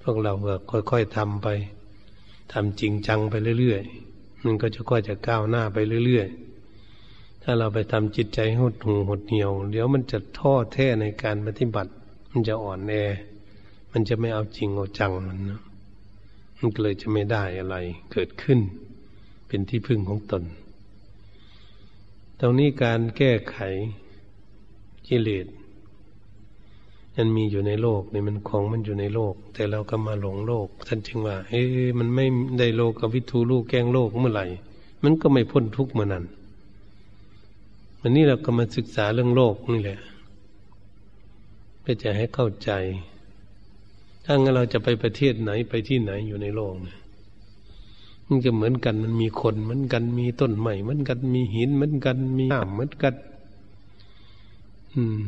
[0.01, 1.47] พวกเราก็ค่อยๆทำไป
[2.53, 6.48] ทำจริงจังไปเรื่อยๆมันก็จะค่อยจะก้าวหน้าไปเรื่อยๆ
[7.51, 11.91] ถ้าเราไปทำจิตใจหดหูหดเหี่ยว เดี๋ยวมันจะท้อแท้ในการปฏิบัติ
[12.31, 12.93] มันจะอ่อนแอ
[13.91, 15.61] มันจะไม่เอาจริงเอาจังมันนะ
[16.59, 17.75] มันก็เลยจะไม่ได้อะไร
[18.11, 18.59] เกิดขึ้น
[19.47, 20.43] เป็นที่พึ่งของตน
[22.39, 23.57] ตรงนี้การแก้ไข
[25.07, 25.47] กิเลส
[27.15, 32.25] มันมีอยู่ในโลกนี่มันของมันอยู่ในโลก แต่เราก็มาหลงโลก ท่านจึงว่า เอ๊ะมันไม่
[32.59, 34.45] ได้โลกกับวิทูลูกแกงโลกเมื่อไหร่
[35.03, 36.25] มันก็ไม่พ้นทุกข์เมื่อนั้น
[38.01, 39.99] วันนี้เราก็มาศึกษาเรื่องโลกนี่แหละ
[41.79, 42.71] เพื่อจะให้เข้าใจ
[44.23, 46.97] ถ้างั้นเราจะไปประเทศไหนไปที่ไหนอยู่ในโลกเนี่ย
[48.27, 53.13] มันจะเหมือนกันมันมีคนเหมือนกันมีต้นไม้เหมือนกันมีหินเหมือนกันมีน้ำเหมือนกัน
[54.95, 55.21] อืม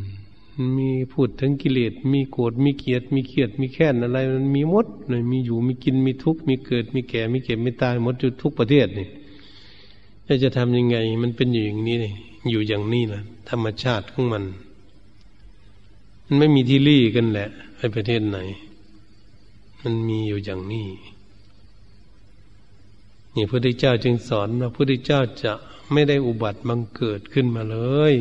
[0.77, 9.07] มีพูดถึงกิเลสมีโกรธมีเกลียด มีเกียด มีแค้นอะไร มันมีหมดเลยมีอยู่มีกินมีทุกข์มีเกิด มีแก่ มีเก็บมีตายหมดจุดทุกประเทศนี่
[10.27, 12.13] จะจะทำยังไง มันเป็นอยู่อย่างนี้นี่
[12.49, 14.43] อยู่อย่างนี้นะธรรมชาติของมัน
[16.25, 18.39] มันไม่มีที่รี่กันแหละในประเทศไหน
[19.81, 20.87] มันมีอยู่อย่างนี้
[23.35, 25.53] นี่พระพุทธเจ้าจึงสอนว่าพระพุทธเจ้าจะ
[25.91, 27.77] ไม่ได้อุบัติบังเกิดขึ้นมาเล
[28.13, 28.15] ย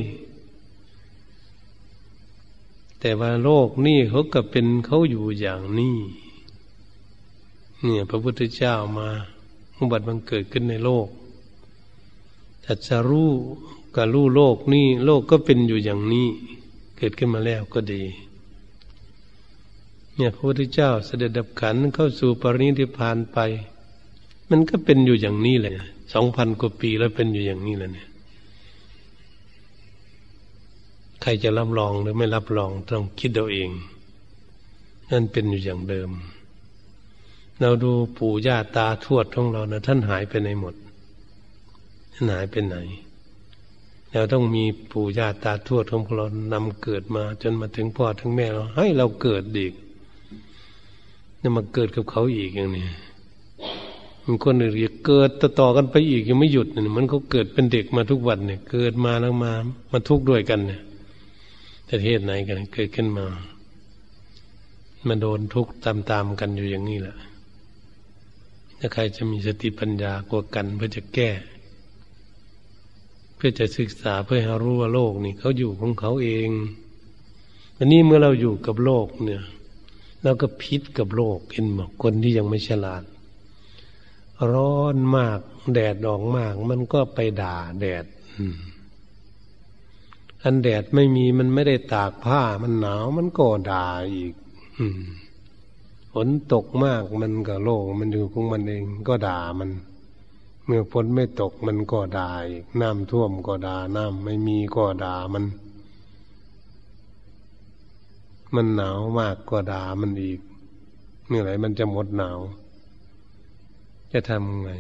[3.01, 5.97] แต่ว่าโลกนี่เขาก็เป็นเขาอยู่อย่างนี้
[7.83, 9.09] เนี่ยพระพุทธเจ้ามา
[9.79, 11.09] อุบัติบังเกิดขึ้นในโลก
[12.63, 13.33] แต่จะรู้
[13.95, 16.29] กับรู้โลกนี่โลกก็เป็นอยู่อย่างนี้
[16.97, 18.03] เกิดขึ้นมาแล้วก็ดี
[20.15, 23.39] เนี่ยพระพุทธเจ้าเสด็จดับขันเข้าสู่ปรินิพพานไป
[24.51, 25.75] มันก็เป็นอยู่อย่างนี้เลย
[26.13, 28.09] สองพันกว่าปีแล้วเป็นอยู่อย่างนี้แล้วเนี่ย
[31.23, 33.71] ใครจะรับรองหรือไม่รับรองต้องคิดเอาเอง
[35.11, 36.11] นั่นเป็นอยู่อย่างเดิม
[37.61, 40.75] เราดูปู่ย่าตาทวดของเรานะท่านหายไปในหมด
[42.13, 42.77] ท่านหายไปไหน
[44.13, 49.73] เราต้องมีปู่ย่าตาทวดของเรานำเกิดมา จนมาถึงพ่อถึงแม่เราให้เราเกิดดีก
[51.41, 52.87] นี่มาเกิดกับเขาอีกอย่างนี้
[54.25, 54.75] มันคนอื่น
[55.07, 59.53] เกิดต่อๆกันไปอีกยังไม่หยุดเนี่ยมันเขาเกิดเป็นเด็กมาทุกวันเนี่ย เกิดมาแล้วมา
[59.93, 60.81] มาทุกข์ด้วยกันเนี่ย
[61.89, 63.27] ประเทศไหนกันเกิดขึ้นมา
[65.07, 67.17] มาโดนทุกข์ตามๆกันอยู่อย่างนี้แหละ
[68.79, 71.29] ถ้าใครจะมีสติปัญญากลัวกันเพื่อจะแก้
[73.43, 76.49] พื่อจะศึกษาเพื่อให้รู้ว่าโลกนี่เขาอยู่ของเขาเอง
[77.79, 79.43] อันนี้เมื่อเราอยู่กับโลกเนี่ย
[80.23, 83.03] เราก็พิษกับโลกเห็นบอกคนที่ยังไม่ฉลาด
[84.53, 85.41] ร้อนมาก
[85.73, 88.05] แดดออกมาก มันก็ไปด่าแดด
[90.43, 94.35] อันแดดไม่มีมันไม่ได้ตากผ้า มันหนาวมันก็ด่าอีก
[96.13, 99.71] ฝนตกมากมันก็โลกมันอยู่ของมันเอง ก็ด่ามัน
[100.73, 105.45] มื่อฝนไม่ตกมันก็ด่าอีกน้ำท่วมก็ด่าน้ำไม่มีก็ด่ามัน
[108.55, 110.41] มันหนาวมากกว่าด่ามันอีก
[111.27, 112.39] เมื่อไหร่มันจะหมดหนาว
[114.13, 114.71] จะทำไง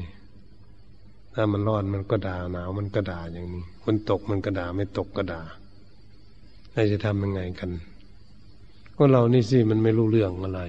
[1.34, 5.42] ถ้ามันร้อนมันก็ด่าหนาวมันก็ด่าอย่างนี้มันตกมันก็ด่าไม่ตกก็ด่า
[6.72, 7.70] เราจะทำยังไงกัน
[8.94, 10.60] พวกเรานี่สิมันไม่รู้เรื่องอะไร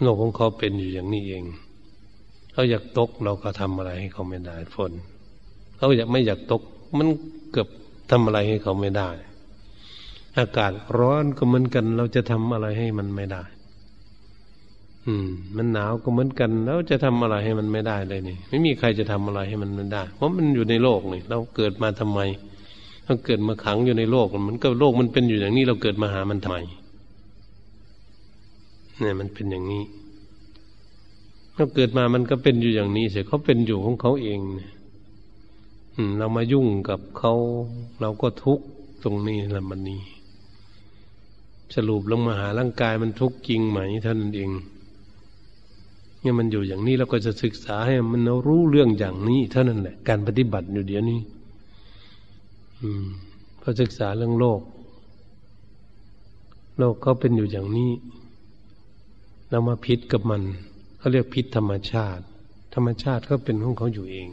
[0.00, 1.44] โลกของเขาเป็นอยู่อย่างนี้เอง
[2.52, 4.92] เขาอยากตกเราก็ทำอะไรให้เขาไม่ได้ฝน
[5.76, 6.62] เขาอยากไม่อยากตก
[6.98, 7.08] มัน
[7.52, 7.68] เกือบ
[8.10, 9.10] ทำอะไรให้เขาไม่ได้
[10.38, 13.42] อากาศร้อนก็เหมือนกัน เราจะทำอะไรให้มันไม่ได้
[15.06, 22.20] อืม มันหนาวก็เหมือนกันเราจะทำอะไรให้มันไม่ได้เลยนี่ ไม่มีใครจะทำอะไรให้มันไม่ได้ เพราะมันอยู่ในโลกนี่เราเกิดมาทำไม
[23.06, 26.56] เราเกิดมาขังอยู่ในโลกมันก็โลกมันเป็นอยู่อย่างนี้เราเกิดมาหามันทำไม
[29.00, 29.82] เนี่ยมันเป็นอย่างนี้
[31.54, 34.40] เราเกิดมามันก็เป็นอยู่อย่างนี้เสียเขาเป็นอยู่ของเขาเอง
[36.18, 37.32] เรามายุ่งกับเขา
[38.00, 38.64] เราก็ทุกข์
[39.02, 40.00] ตรงนี้ละมันนี้
[41.74, 44.50] สรุปลงมาหาร่างกายมันทุกข์จริงไหมท่านเอง
[46.20, 51.20] เนี่ยมันอยู่อย่างนี้เราก็จะศึกษาให้มันรู้เรื่องอย่างนี้เท่านั้นแหละ การปฏิบัติอยู่เดี๋ยวนี้
[52.80, 53.06] อืม
[53.60, 54.60] พอศึกษาเรื่องโลก
[56.78, 57.90] โลกเขาเป็นอยู่อย่างนี้
[59.50, 60.42] เรามาพิษกับมัน
[61.02, 62.24] เขาเรียกพิษธรรมชาติ
[62.74, 64.28] ธรรมชาติก็เป็นของเขาอยู่เอง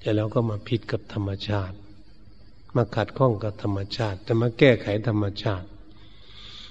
[0.00, 1.76] แต่เราก็มาพิษกับธรรมชาติ
[2.76, 5.66] มาขัดข้องกับธรรมชาติแต่มาแก้ไขธรรมชาติ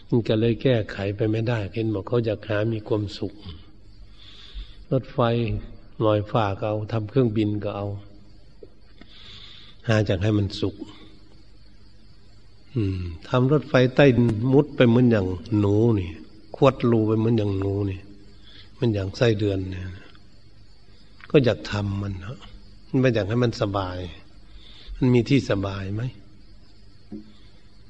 [0.09, 3.33] มันก็เลยแก้ไขไปไม่ได้เห็นบอกเขาอยากหามีความสุข
[4.91, 5.19] รถไฟ
[6.05, 7.87] ลอยฟ้าก็เอาทำเครื่องบินก็เอา
[9.87, 10.75] หาจากให้มันสุข
[13.27, 14.05] ทำรถไฟใต้
[14.53, 15.27] มุดไปเหมือนอย่าง
[15.59, 16.09] หนูนี่
[16.55, 17.99] ควัดรูไปเหมือนอย่างหนูนี่
[18.85, 19.87] มันอย่างไส้เดือนเนี่ย
[21.31, 22.37] ก็อยากทำมันนาะ
[22.89, 23.97] มันไม่อยากให้มันสบาย
[24.97, 26.01] มันมีที่สบายไหม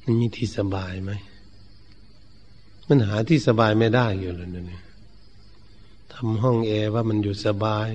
[0.04, 1.12] มันมีที่สบายไหม
[2.88, 4.84] มันหาที่สบายไม่ได้อยู่เลยนี่ย
[6.14, 7.90] ทำห้องแอร์ว่ามันอยู่สบาย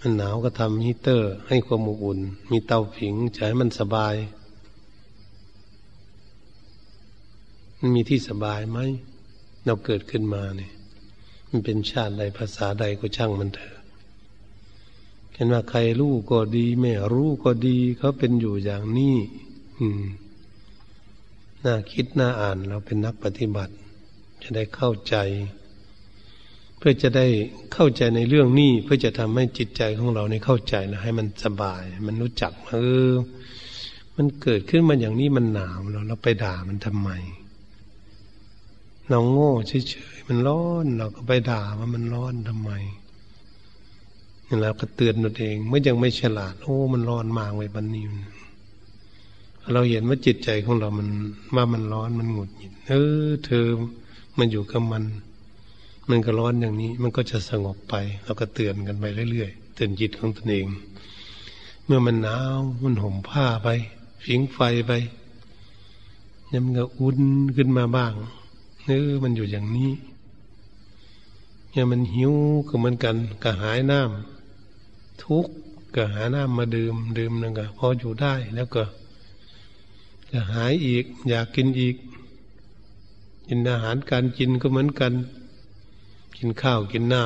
[0.00, 4.14] มันหนาวก็ทำฮีเตอร์ ให้ความอบอุ่น มีเตาผิงจะใช้มันสบาย
[7.78, 8.78] มันมีที่สบายไหม
[9.64, 10.73] เราเกิดขึ้นมาเนี่ย
[11.56, 13.74] มันเป็นชาติใดภาษาใดก็ช่างมันเถอะ
[15.34, 19.16] เห็นว่าใครรู้ก็ดีไม่รู้ก็ดีเขาเป็นอยู่อย่างนี้
[19.78, 20.02] อืม
[21.64, 23.74] น่าคิดน่าอ่านเราเป็นนักปฏิบัติ
[24.42, 25.16] จะได้เข้าใจ
[26.78, 27.26] เพื่อจะได้
[27.72, 32.74] เข้าใจในเรื่องนี้ เพื่อจะทำให้จิตใจของเราในเข้าใจนะให้มันสบาย มันรู้จักเอ
[33.10, 33.12] อ
[34.16, 37.10] มันเกิดขึ้นมาอย่างนี้มันหนาวเราเราไปด่ามันทำไม
[39.08, 42.70] เราโง่เฉย มันร้อนเราก็ไปด่าว่ามันร้อนทำไม
[44.46, 48.04] นี่เราก็เตือนตัวเองเมื่อยังไม่ฉลาด โอ้มันร้อนมากเลยบันนี้
[49.72, 51.08] เราเห็นว่าจิตใจของเรามัน
[51.54, 52.92] ว่ามันร้อนมันหงุดหงิดเอ
[53.24, 53.66] อ เธอ
[54.38, 55.04] มันอยู่กับมัน
[56.10, 57.94] มันก็ร้อนอย่างนี้ มันก็จะสงบไป
[58.24, 60.66] เราก็เตือนกันไปเรื่อยๆเตือนจิตของตนเอง
[61.84, 63.68] เมื่อมันหนาวมันห่มผ้าไป
[64.24, 64.92] ผิงไฟไป
[66.52, 67.20] ยังมันก็อุ่น
[67.56, 68.12] ขึ้นมาบ้าง
[68.86, 69.90] เออมันอยู่อย่างนี้
[71.74, 72.34] เนี่ยมันหิว
[72.68, 75.46] ก็เหมือนกันกระหายน้ำทุก
[75.94, 78.82] ก็หาน้ำมาดื่มดื่มนั่นก็พออยู่ได้แล้วก็
[80.30, 81.96] จะหายอีก อยากกินอีก
[83.48, 85.12] กินอาหารการกินก็เหมือนกัน
[86.36, 87.22] กินข้าวกินน้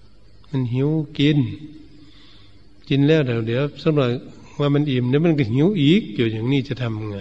[0.00, 1.38] ำมันหิวกิน
[2.88, 4.10] กินแล้วเดี๋ยวเดี๋ยวสักหน่อย
[4.58, 7.18] ว่ามันอิ่มเดี๋ยวมันก็หิวอีกอยู่อย่างนี้จะทำไง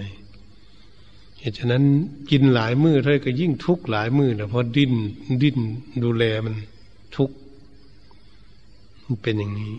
[1.41, 1.83] เหตุฉะนั้น
[2.31, 4.93] กินหลายมือเท่าก็ยิ่งทุกข์หลายมือนะเพราะดิ้น
[5.41, 5.57] ดิ้น
[6.03, 6.55] ดูแลมัน
[7.15, 7.35] ทุกข์
[9.03, 9.73] มันเป็นอย่างนี้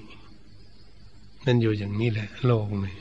[1.47, 2.95] นั่นอยู่อย่างนี้แหละ โลกนี่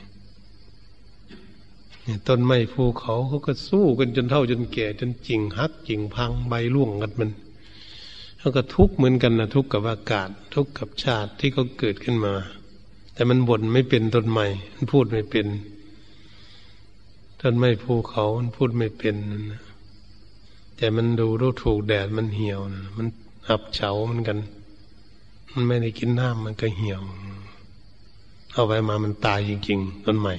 [2.28, 7.30] ต้นไม้ภูเขาเขาก็สู้กันจนเท่าจนแก่ จนจิงหักจิงพังใบร่วงกันมัน
[8.38, 12.34] เขาก็ทุกข์เหมือนกันนะทุกข์กับอากาศ ทุกข์กับชาติที่เขาเกิดขึ้นมา
[13.14, 15.46] แต่มันบ่นไม่เป็นต้นไม้มันพูดไม่เป็น
[17.44, 19.16] ต้นไม้ภูเขามันพูดไม่เป็น
[19.52, 19.62] นะ
[20.76, 23.06] แต่มันดูรู้ถูกแดดมันเหี่ยวนะมัน
[23.48, 24.38] อับเฉาเหมือนกัน
[25.52, 27.02] มันไม่ได้กินน้ำมันก็เหี่ยว
[28.52, 30.34] เอาไปมามันตายจริงๆต้นใหม่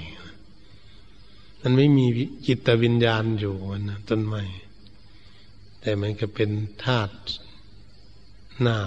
[1.62, 2.06] มันไม่มี
[2.48, 3.56] จิตวิญญาณอยู่
[3.90, 4.42] นะต้นไม้
[5.82, 6.50] แต่มันก็เป็น
[6.84, 7.16] ธาตุ
[8.68, 8.78] น้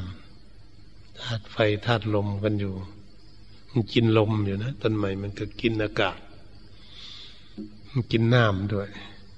[0.57, 1.57] ำธาตุไฟ
[1.87, 2.75] ธาตุลมกันอยู่
[3.71, 6.19] มันกินลมอยู่นะต้นไม้มันก็กินอากาศ
[8.13, 8.89] กินน้ำด้วย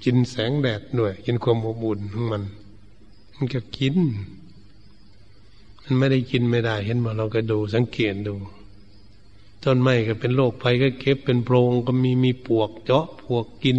[0.04, 2.42] กินแสงแดดด้วย กินความอบอุ่นของมัน
[3.34, 3.96] มันก็กิน
[5.82, 8.34] มันไม่ได้กินไม่ได้ เห็นมาเราก็ดูสังเกตดู
[9.64, 13.78] ต้นไม้ก็เป็นโรคภัยก็เก็บเป็นโพรงก็มีมีปวกเจาะปวกกิน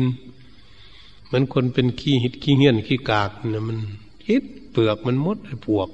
[1.26, 3.78] เหมือนคนเป็นขี้หิดขี้เหี้ยนขี้กากเนี่ยมัน
[4.26, 5.90] คิดเปลือกมันมดไอ้ปวก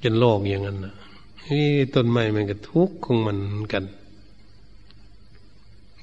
[0.00, 0.94] เป็นโรคอย่างนั้นนะ
[1.48, 3.38] นี่ต้นไม้มันก็ทุกข์ของมัน
[3.72, 3.84] กัน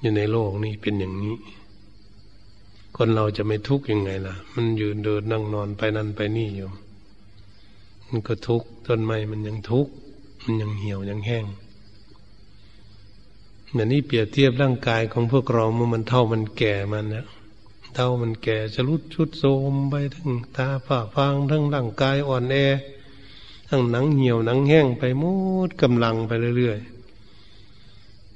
[0.03, 1.35] อยู่ในโลกนี้เป็นอย่างนี้
[2.97, 6.69] คนเราจะไม่ทุกข์ยังไงล่ะ มันยืนเดินนั่งนอนไปนั่นไปนี่อยู่
[8.09, 9.91] มันก็ทุกข์ต้นไม้มันยังทุกข์
[10.43, 11.45] มันยังเหี่ยวยังแห้ง
[13.73, 17.25] อย่างนี้เปรียบเทียบร่างกายของพวกเราเมื่อมันเท่ามันแก่มันเนี่ย
[17.95, 22.55] เท่ามันแก่จะรุดชุดโทมไปทั้งตาฝ้าฟางทั้งร่างกายอ่อนแอ
[23.69, 25.23] ทั้งหนังเหี่ยวหนังแห้งไปม
[25.67, 26.93] ดกำลังไปเรื่อยๆ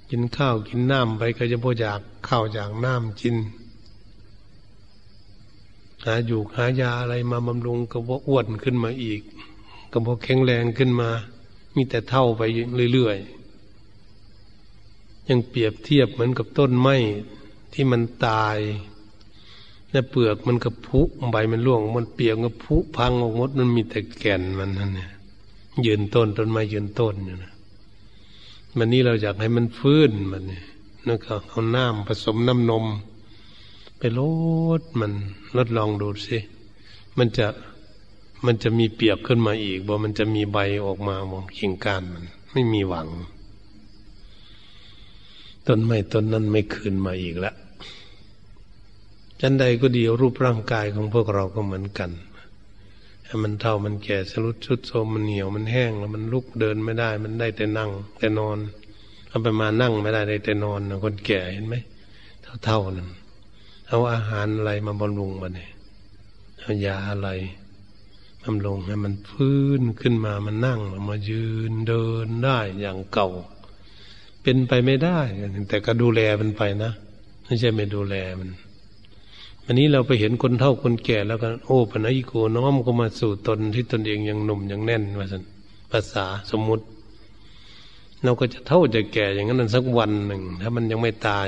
[0.09, 3.35] กินข้าวกินน้ำไปก็จะพออยากข้าวอยากน้ำกิน
[6.03, 9.21] หาอยู่หายาอะไรมาบำรุงก็บ่อ้วนขึ้นมาอีก
[9.91, 11.09] ก็บ่แข็งแรงขึ้นมา
[11.75, 12.41] มีแต่เท่าไป
[12.93, 16.95] เรื่อยๆยังเปรียบเทียบเหมือนกับต้นไม้
[17.73, 18.57] ที่มันตาย
[19.91, 21.01] และเปลือกมันกระพุ
[21.31, 25.09] ใบมันร่วง มันเปียกกระพุพังออกหมดมันมีแต่แก่นมันนั่นเนี่ย
[25.85, 27.53] ยืนต้นต้นไม้ยืนต้นอยู่นะ
[28.77, 30.63] มันนี้เราอยากให้มันฟื้นมันเนี่ย
[31.07, 32.85] นั่นก็เอาน้ำผสมน้ำนม
[33.97, 34.21] ไปล
[34.79, 35.13] ดมัน
[35.57, 36.37] ลดลองดูสิ
[37.17, 37.47] มันจะ
[38.45, 43.07] มันจะมีเปียกขึ้นมาอีกบ่มันจะมีใบออกมามองขิงการมัน ไม่มีหวัง
[45.67, 47.55] ต้นไม้ต้นนั้นไม่คืนมาอีกแล้ว
[49.41, 52.11] จันใดก็ดีรูปร่างกายของพวกเราก็เหมือนกัน
[53.43, 58.57] มันเท่ามันแก่สรุดชุดโทมมันเหนียวมันแห้งแล้วมันลุกเดินไม่ได้ มันได้แต่นั่ง แต่นอน
[59.27, 61.75] เอาไปมานั่งไม่ได้ได้แต่นอนคนแก่เห็นไหม
[62.65, 63.09] เท่าๆนั้น
[63.87, 65.71] เอาอาหารอะไรมาบำรุงมาเนี่ย
[66.59, 67.29] เอายาอะไร
[68.43, 73.29] บำรุงให้มันฟื้นขึ้นมามันนั่งมายืนเดินได้อย่างเก่า
[74.41, 75.19] เป็นไปไม่ได้
[75.69, 76.91] แต่ก็ดูแลมันไปนะ
[77.45, 78.49] ไม่ใช่ไม่ดูแลมัน
[79.69, 85.41] อันนี้เราไปเห็นคนเท่าคนแก่แล้วกันโอ้ปนัยโกน้อมก็มาสู่ตนที่ตนเองยังหนุ่มยังแน่นว่าสัน
[85.91, 86.83] ภาษาสมมุติ
[88.23, 91.47] เราก็จะเท่าจะแก่อย่างนั้นสักวันหนึ่ง ถ้ามันยังไม่ตาย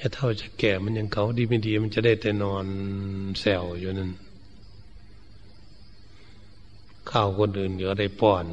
[0.00, 2.66] จะเท่าจะแก่มันยังเขาดีไม่ดี มันจะได้แต่นอน
[3.40, 4.10] แซวอยู่นั่น
[7.10, 8.44] ข้าวคนอื่นเดี๋ยวได้ป้อน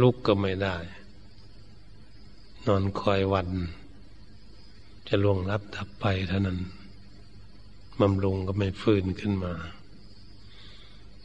[0.00, 0.76] ลุกก็ไม่ได้
[2.66, 3.48] นอนคอยวัน
[5.08, 6.58] จะล่วงรับทับไปเท่านั้น
[8.00, 9.54] บำรุงก็ไม่ฟื้นขึ้นมา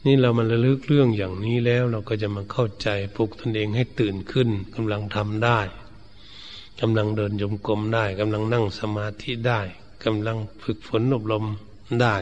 [0.04, 5.60] นี่เรามาระลึกเรื่องอย่างนี้แล้วเราก็จะมาเข้าใจปลุกตนเองให้ตื่นขึ้นกำลังทำได้
[6.80, 9.60] กำลังเดินยมกลมได้กำลังนั่งสมาธิได้
[10.04, 11.44] กำลังฝึกฝนอบรม
[12.02, 12.16] ได้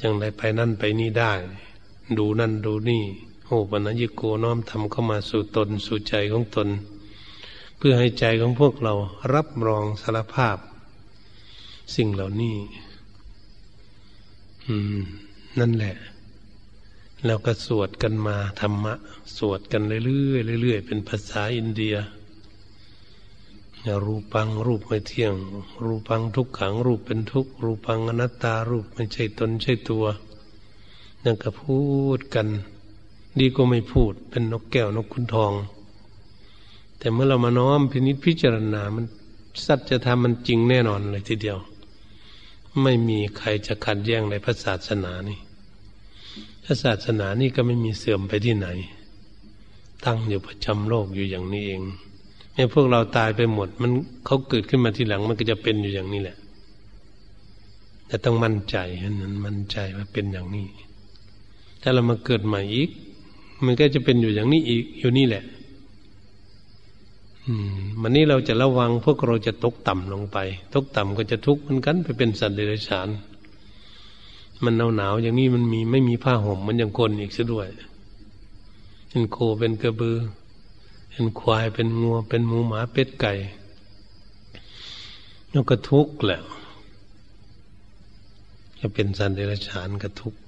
[0.00, 1.32] จังไรไปนั่นไปนี่ได้
[2.18, 3.02] ดูนั่นดูนี่
[3.46, 6.68] โอ้ปัญญิโกน้อมทำเข้ามาสู่ตนสู่ใจของตน
[7.78, 8.94] เพื่อให้ใจของพวกเรา
[9.34, 10.56] รับรองสารภาพ
[11.94, 12.56] สิ่งเหล่านี้
[14.68, 15.00] อืม
[15.58, 15.94] นั่นแหละ
[17.26, 18.94] เราก็สวดกันมาธรรมะ
[19.36, 21.96] สวดกันเรื่อยๆเรื่อยๆเป็นภาษาอินเดีย
[24.04, 25.34] รูปังรูปไม่เที่ยง
[25.84, 30.04] รูปังทุกขัง รูปเป็นทุกรูปังอนัตตารูปไม่ใช่ตนใช่ตัว
[31.24, 31.78] นั่นก็พู
[32.16, 32.46] ดกัน
[33.38, 35.52] ดีก็ไม่พูด เป็นนกแก้วนกคุณทอง
[36.98, 39.04] แต่เมื่อเรามาน้อมพินิจพิจารณา มัน
[39.66, 41.58] สัจธรรมมันจริงแน่นอนเลยทีเดียว
[42.82, 45.38] ไม่มีใครจะขัดแย้งในพระศาสนานี่
[46.64, 48.68] พระศาสนานี่ก็ไม่มีเสื่อมไปที่ไหน
[50.04, 51.82] ตั้งอยู่ประจำโลกอยู่อย่างนี้เอง
[52.54, 53.92] แม้พวกเราตายไปหมด มัน
[54.26, 56.36] เขาเกิดขึ้นมาทีหลังมันก็จะเป็นอยู่อย่างนี้แหละ
[58.06, 60.66] แต่ต้องมั่นใจนั้นมั่นใจว่าเป็นอย่างนี้
[61.82, 62.90] ถ้าเรามาเกิดใหม่อีก
[63.64, 65.42] มันก็จะเป็นอยู่อย่างนี้อีกอยู่นี่แหละ
[68.00, 70.38] วันนี้เราจะระวังพวกเราจะตกต่ำลงไป
[70.74, 73.08] ตกต่ำก็จะทุกข์เหมือนกันไปเป็นสัตว์เดรัจฉาน
[74.64, 77.68] มันหนาวหนาวอย่างนี้มันมีไม่มีผ้าห่มมันอย่างคนอีกซะด้วย
[79.08, 80.18] เป็นโคเป็นกระบือ
[81.10, 83.32] เป็นควายเป็นงัว เป็นหมูหมาเป็ดไก่
[85.50, 86.40] แล้วก็ทุกข์แหละ
[88.78, 90.40] จะเป็นสันเดรัจฉานก็ทุกข์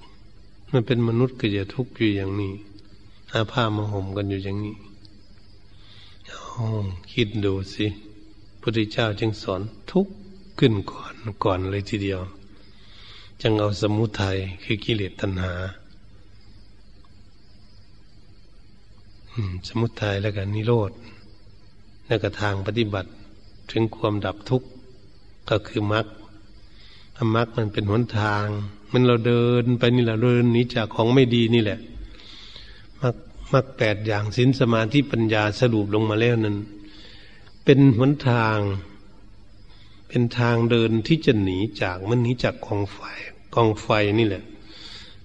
[0.71, 2.53] มันเป็นมนุษย์ก็จะทุกข์อยู่อย่างนี้
[3.31, 4.75] อาผ้ามาห่มกันอยู่อย่างนี้
[7.11, 10.07] คิดดูสิพระพุทธเจ้าจึงสอนทุก
[10.59, 12.21] ขึ้นก่อนก่อนเลยทีเดียว
[13.41, 15.53] จึงเอาสมุทัยคือกิเลสตัณหา
[19.67, 20.91] สมุทัยแล้วกันนิโรธ
[22.07, 23.09] แล้วก็ทางปฏิบัติ
[23.71, 24.67] ถึงความดับทุกข์
[25.49, 26.05] ก็คือมรรค
[27.35, 28.45] มรรคมันเป็นหนทาง
[28.91, 31.79] มันเราเดินไปนี่แหละเดินหนีจากของไม่ดีนี่แหละ
[33.01, 33.15] มรรค
[33.53, 36.57] มรรคแปดอย่างสินสมาธิปัญญาสรุปลงมาแล้วนั้น
[37.63, 38.59] เป็นหนทาง
[40.07, 42.99] เป็นทางเดินที่จะหนีจากมันหนีจากกองไฟ
[43.55, 43.87] กองไฟ
[44.19, 44.43] นี่แหละ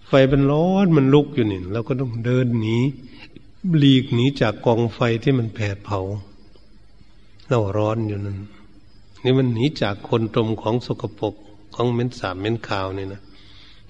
[0.06, 2.76] ไฟมันร้อนมันลุกอยู่นี่เราก็ต้องเดินหนี
[3.78, 6.00] หลีกหนีจากกองไฟที่มันแผดเผา
[7.48, 8.38] เราร้อนอยู่นั่น
[9.24, 11.34] นี่มันหนีจากคนตมของสกปรก
[11.74, 13.22] ของเม้นสามเม้นขาวนี่นะ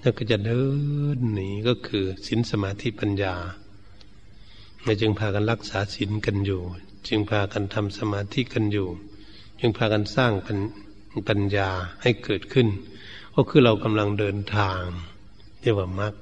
[0.00, 0.62] แล้วก็จะเดิ
[1.16, 3.34] นหนีก็คือสินสมาธิปัญญา
[5.00, 6.62] จึงพากันรักษาศีลกันอยู่
[7.08, 8.88] จึงพากันทำสมาธิกันอยู่
[9.60, 10.58] จึงพากันสร้างปัญ
[11.28, 11.68] ปญญา
[12.02, 12.68] ให้เกิดขึ้น
[13.34, 14.82] ก็คือเรากำลังเดินทาง
[15.60, 16.14] เรียกว่ามัก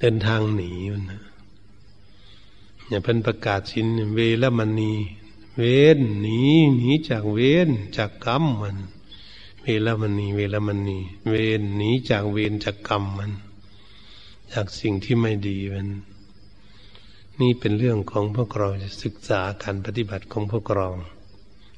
[0.00, 1.22] เดินทางหนีมันนะ
[2.88, 4.92] อย่าเพิ่นประกาศสินเวรมณี
[5.58, 5.62] เว
[5.96, 6.40] นหนี
[6.76, 8.78] หนีจากเวนจากกรรมมัน
[9.62, 10.98] เวรมณี เวรมณี
[11.28, 13.32] เวนหนีจากเวนจากกรรมมัน
[14.52, 15.88] จากสิ่งที่ไม่ดีมัน
[17.42, 20.88] นี่เป็นเรื่องของพวกเราจะศึกษาการปฏิบัติของพวกเรา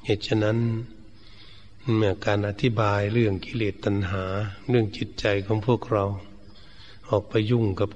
[0.05, 0.57] เหตุฉะนั้น
[1.95, 4.23] เมื่อการอธิบายเรื่องกิเลสตัณหา
[4.69, 6.05] เรื่องจิตใจของพวกเรา
[7.09, 7.89] ออกไปยุ่งกับ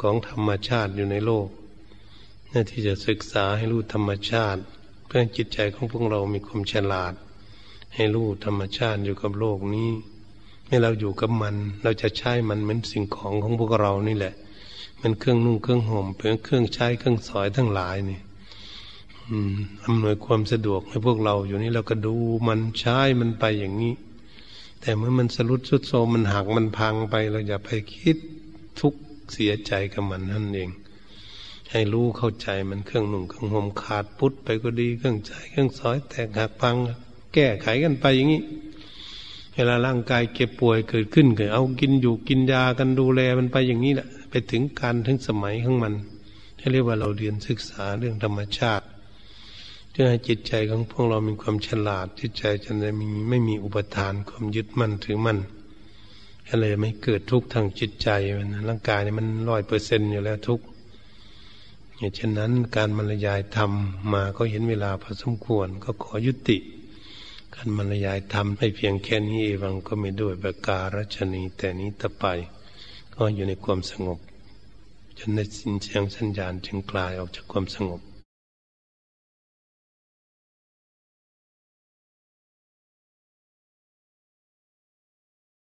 [0.00, 1.48] ของธรรมชาติอยู่ในโลก
[2.52, 4.60] น้าที่จะศึกษาให้รู้ธรรมชาติ
[5.06, 7.14] เพื่อจิตใจของพวกเรามีความฉลาด
[7.94, 9.90] ให้รู้ธรรมชาติอยู่กับโลกนี้
[10.68, 14.34] ให้เราอยู่กับมัน เราจะใช้มันเหมือนสิ่งของของพวกเรานี่แหละ
[15.06, 18.20] มันเครื่องนุ่งเครื่องห่มเป็นเครื่องใช้เครื่องสอยทั้งหลายนี่
[19.84, 22.14] อำนวยความสะดวกให้พวกเราอยู่นี่เราก็ดู
[22.48, 23.94] มันใช้มันไปอย่างนี้
[24.80, 28.16] แต่เมื่อมันสรุดสุดโซมันหักมันพังไปเราอย่าไปคิด
[28.80, 28.94] ทุก
[29.32, 30.70] เสียใจกับมันนั่นเอง
[31.70, 36.76] ให้รู้เข้าใจมันเครื่องหนุ่งเครื่องห่มขาดพุทธไปก็ดีเครื่องใจเครื่องซอยแตกหักพัง
[37.34, 38.42] แก้ไขกันไปอย่างนี้
[39.54, 45.94] เวลาร่างกายเก็บป่วยเกิดขึ้นเก็เอากินอยู่กินยากันดูแลมันไปอย่างนี้แหละ ไปถึงการถึงสมัยของมัน
[46.58, 48.84] ที่เรียกว่าเราเรียนศึกษาเรื่องธรรมชาติ
[49.90, 55.38] เพื่อให้จิตใจของพวกเรามีความฉลาดจิตใจจะได้มีไม่มีอุปทานความยึดมั่นถือมั่น
[56.46, 58.08] ก็เลยไม่เกิดทุกข์ทางจิตใจ
[58.38, 60.64] มันร่างกายเนี่ยมันร้อยเปอร์เซ็นต์อยู่แล้วทุกข์
[61.98, 63.70] เหตุฉะนั้นการบรรยายธรรม
[64.12, 66.58] มาก็เห็นเวลาพอสมควรก็ขอยุติ
[67.54, 72.26] การบรรยายธรรมให้เพียงแค่นี้เองก็ไม่ด้วยประการชนีแต่นี้ต่อไป
[73.18, 74.18] ก็อยู่ในความสงบ
[75.18, 78.00] จนในสินเสียงสัญญาณจึงกลายออกจากความสงบ